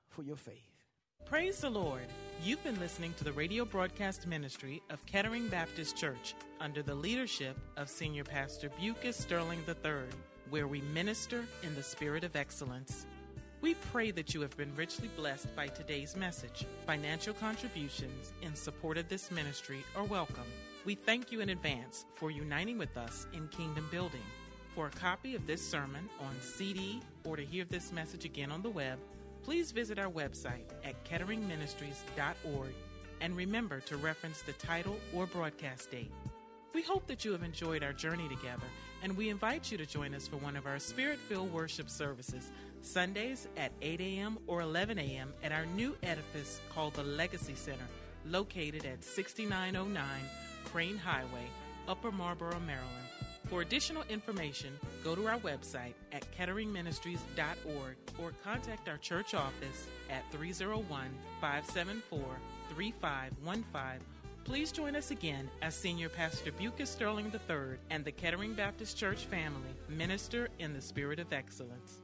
for 0.09 0.23
your 0.23 0.35
faith. 0.35 0.73
Praise 1.25 1.61
the 1.61 1.69
Lord. 1.69 2.05
You've 2.43 2.63
been 2.63 2.79
listening 2.79 3.13
to 3.17 3.23
the 3.23 3.31
radio 3.31 3.63
broadcast 3.63 4.27
ministry 4.27 4.83
of 4.89 5.03
Kettering 5.05 5.47
Baptist 5.47 5.95
Church 5.95 6.35
under 6.59 6.83
the 6.83 6.93
leadership 6.93 7.57
of 7.77 7.89
Senior 7.89 8.25
Pastor 8.25 8.69
Bucus 8.79 9.17
Sterling 9.17 9.63
III, 9.67 10.03
where 10.49 10.67
we 10.67 10.81
minister 10.93 11.45
in 11.63 11.73
the 11.75 11.81
spirit 11.81 12.23
of 12.23 12.35
excellence. 12.35 13.05
We 13.63 13.75
pray 13.75 14.11
that 14.11 14.33
you 14.33 14.41
have 14.41 14.57
been 14.57 14.75
richly 14.75 15.07
blessed 15.15 15.55
by 15.55 15.67
today's 15.67 16.17
message. 16.17 16.65
Financial 16.85 17.33
contributions 17.33 18.33
in 18.41 18.55
support 18.55 18.97
of 18.97 19.07
this 19.07 19.31
ministry 19.31 19.85
are 19.95 20.03
welcome. 20.03 20.43
We 20.83 20.95
thank 20.95 21.31
you 21.31 21.39
in 21.39 21.47
advance 21.47 22.05
for 22.13 22.29
uniting 22.29 22.77
with 22.77 22.97
us 22.97 23.25
in 23.31 23.47
kingdom 23.47 23.87
building. 23.89 24.19
For 24.75 24.87
a 24.87 24.89
copy 24.89 25.33
of 25.33 25.47
this 25.47 25.65
sermon 25.65 26.09
on 26.19 26.35
CD 26.41 26.99
or 27.23 27.37
to 27.37 27.45
hear 27.45 27.63
this 27.63 27.93
message 27.93 28.25
again 28.25 28.51
on 28.51 28.61
the 28.61 28.69
web, 28.69 28.99
please 29.43 29.71
visit 29.71 29.97
our 29.97 30.11
website 30.11 30.67
at 30.83 31.01
ketteringministries.org 31.05 32.73
and 33.21 33.37
remember 33.37 33.79
to 33.79 33.95
reference 33.95 34.41
the 34.41 34.51
title 34.51 34.97
or 35.15 35.25
broadcast 35.25 35.89
date. 35.89 36.11
We 36.73 36.81
hope 36.81 37.07
that 37.07 37.23
you 37.23 37.31
have 37.31 37.43
enjoyed 37.43 37.81
our 37.81 37.93
journey 37.93 38.27
together, 38.27 38.67
and 39.03 39.15
we 39.15 39.29
invite 39.29 39.71
you 39.71 39.77
to 39.77 39.85
join 39.85 40.13
us 40.13 40.27
for 40.27 40.35
one 40.37 40.57
of 40.57 40.65
our 40.65 40.79
spirit 40.79 41.19
filled 41.19 41.53
worship 41.53 41.89
services 41.89 42.51
Sundays 42.83 43.47
at 43.57 43.71
8 43.81 44.01
a.m. 44.01 44.37
or 44.45 44.61
11 44.61 44.99
a.m. 44.99 45.33
at 45.43 45.51
our 45.51 45.65
new 45.65 45.95
edifice 46.03 46.59
called 46.69 46.93
the 46.93 47.03
Legacy 47.03 47.55
Center, 47.55 47.87
located 48.25 48.85
at 48.85 49.03
6909 49.03 50.05
Crain 50.65 50.97
Highway, 50.97 51.47
Upper 51.87 52.11
Marlboro, 52.11 52.59
Maryland. 52.59 52.89
For 53.49 53.61
additional 53.61 54.03
information, 54.09 54.77
go 55.03 55.15
to 55.15 55.27
our 55.27 55.37
website 55.39 55.93
at 56.11 56.25
ketteringministries.org 56.37 57.95
or 58.21 58.33
contact 58.43 58.89
our 58.89 58.97
church 58.97 59.33
office 59.33 59.87
at 60.09 60.29
301 60.31 60.87
574 61.39 62.19
3515. 62.75 64.05
Please 64.43 64.71
join 64.73 64.95
us 64.95 65.11
again 65.11 65.49
as 65.61 65.73
Senior 65.73 66.09
Pastor 66.09 66.51
Bucus 66.51 66.89
Sterling 66.89 67.31
III 67.33 67.77
and 67.89 68.03
the 68.03 68.11
Kettering 68.11 68.53
Baptist 68.53 68.97
Church 68.97 69.25
family 69.25 69.73
minister 69.87 70.49
in 70.59 70.73
the 70.73 70.81
spirit 70.81 71.19
of 71.19 71.31
excellence. 71.31 72.02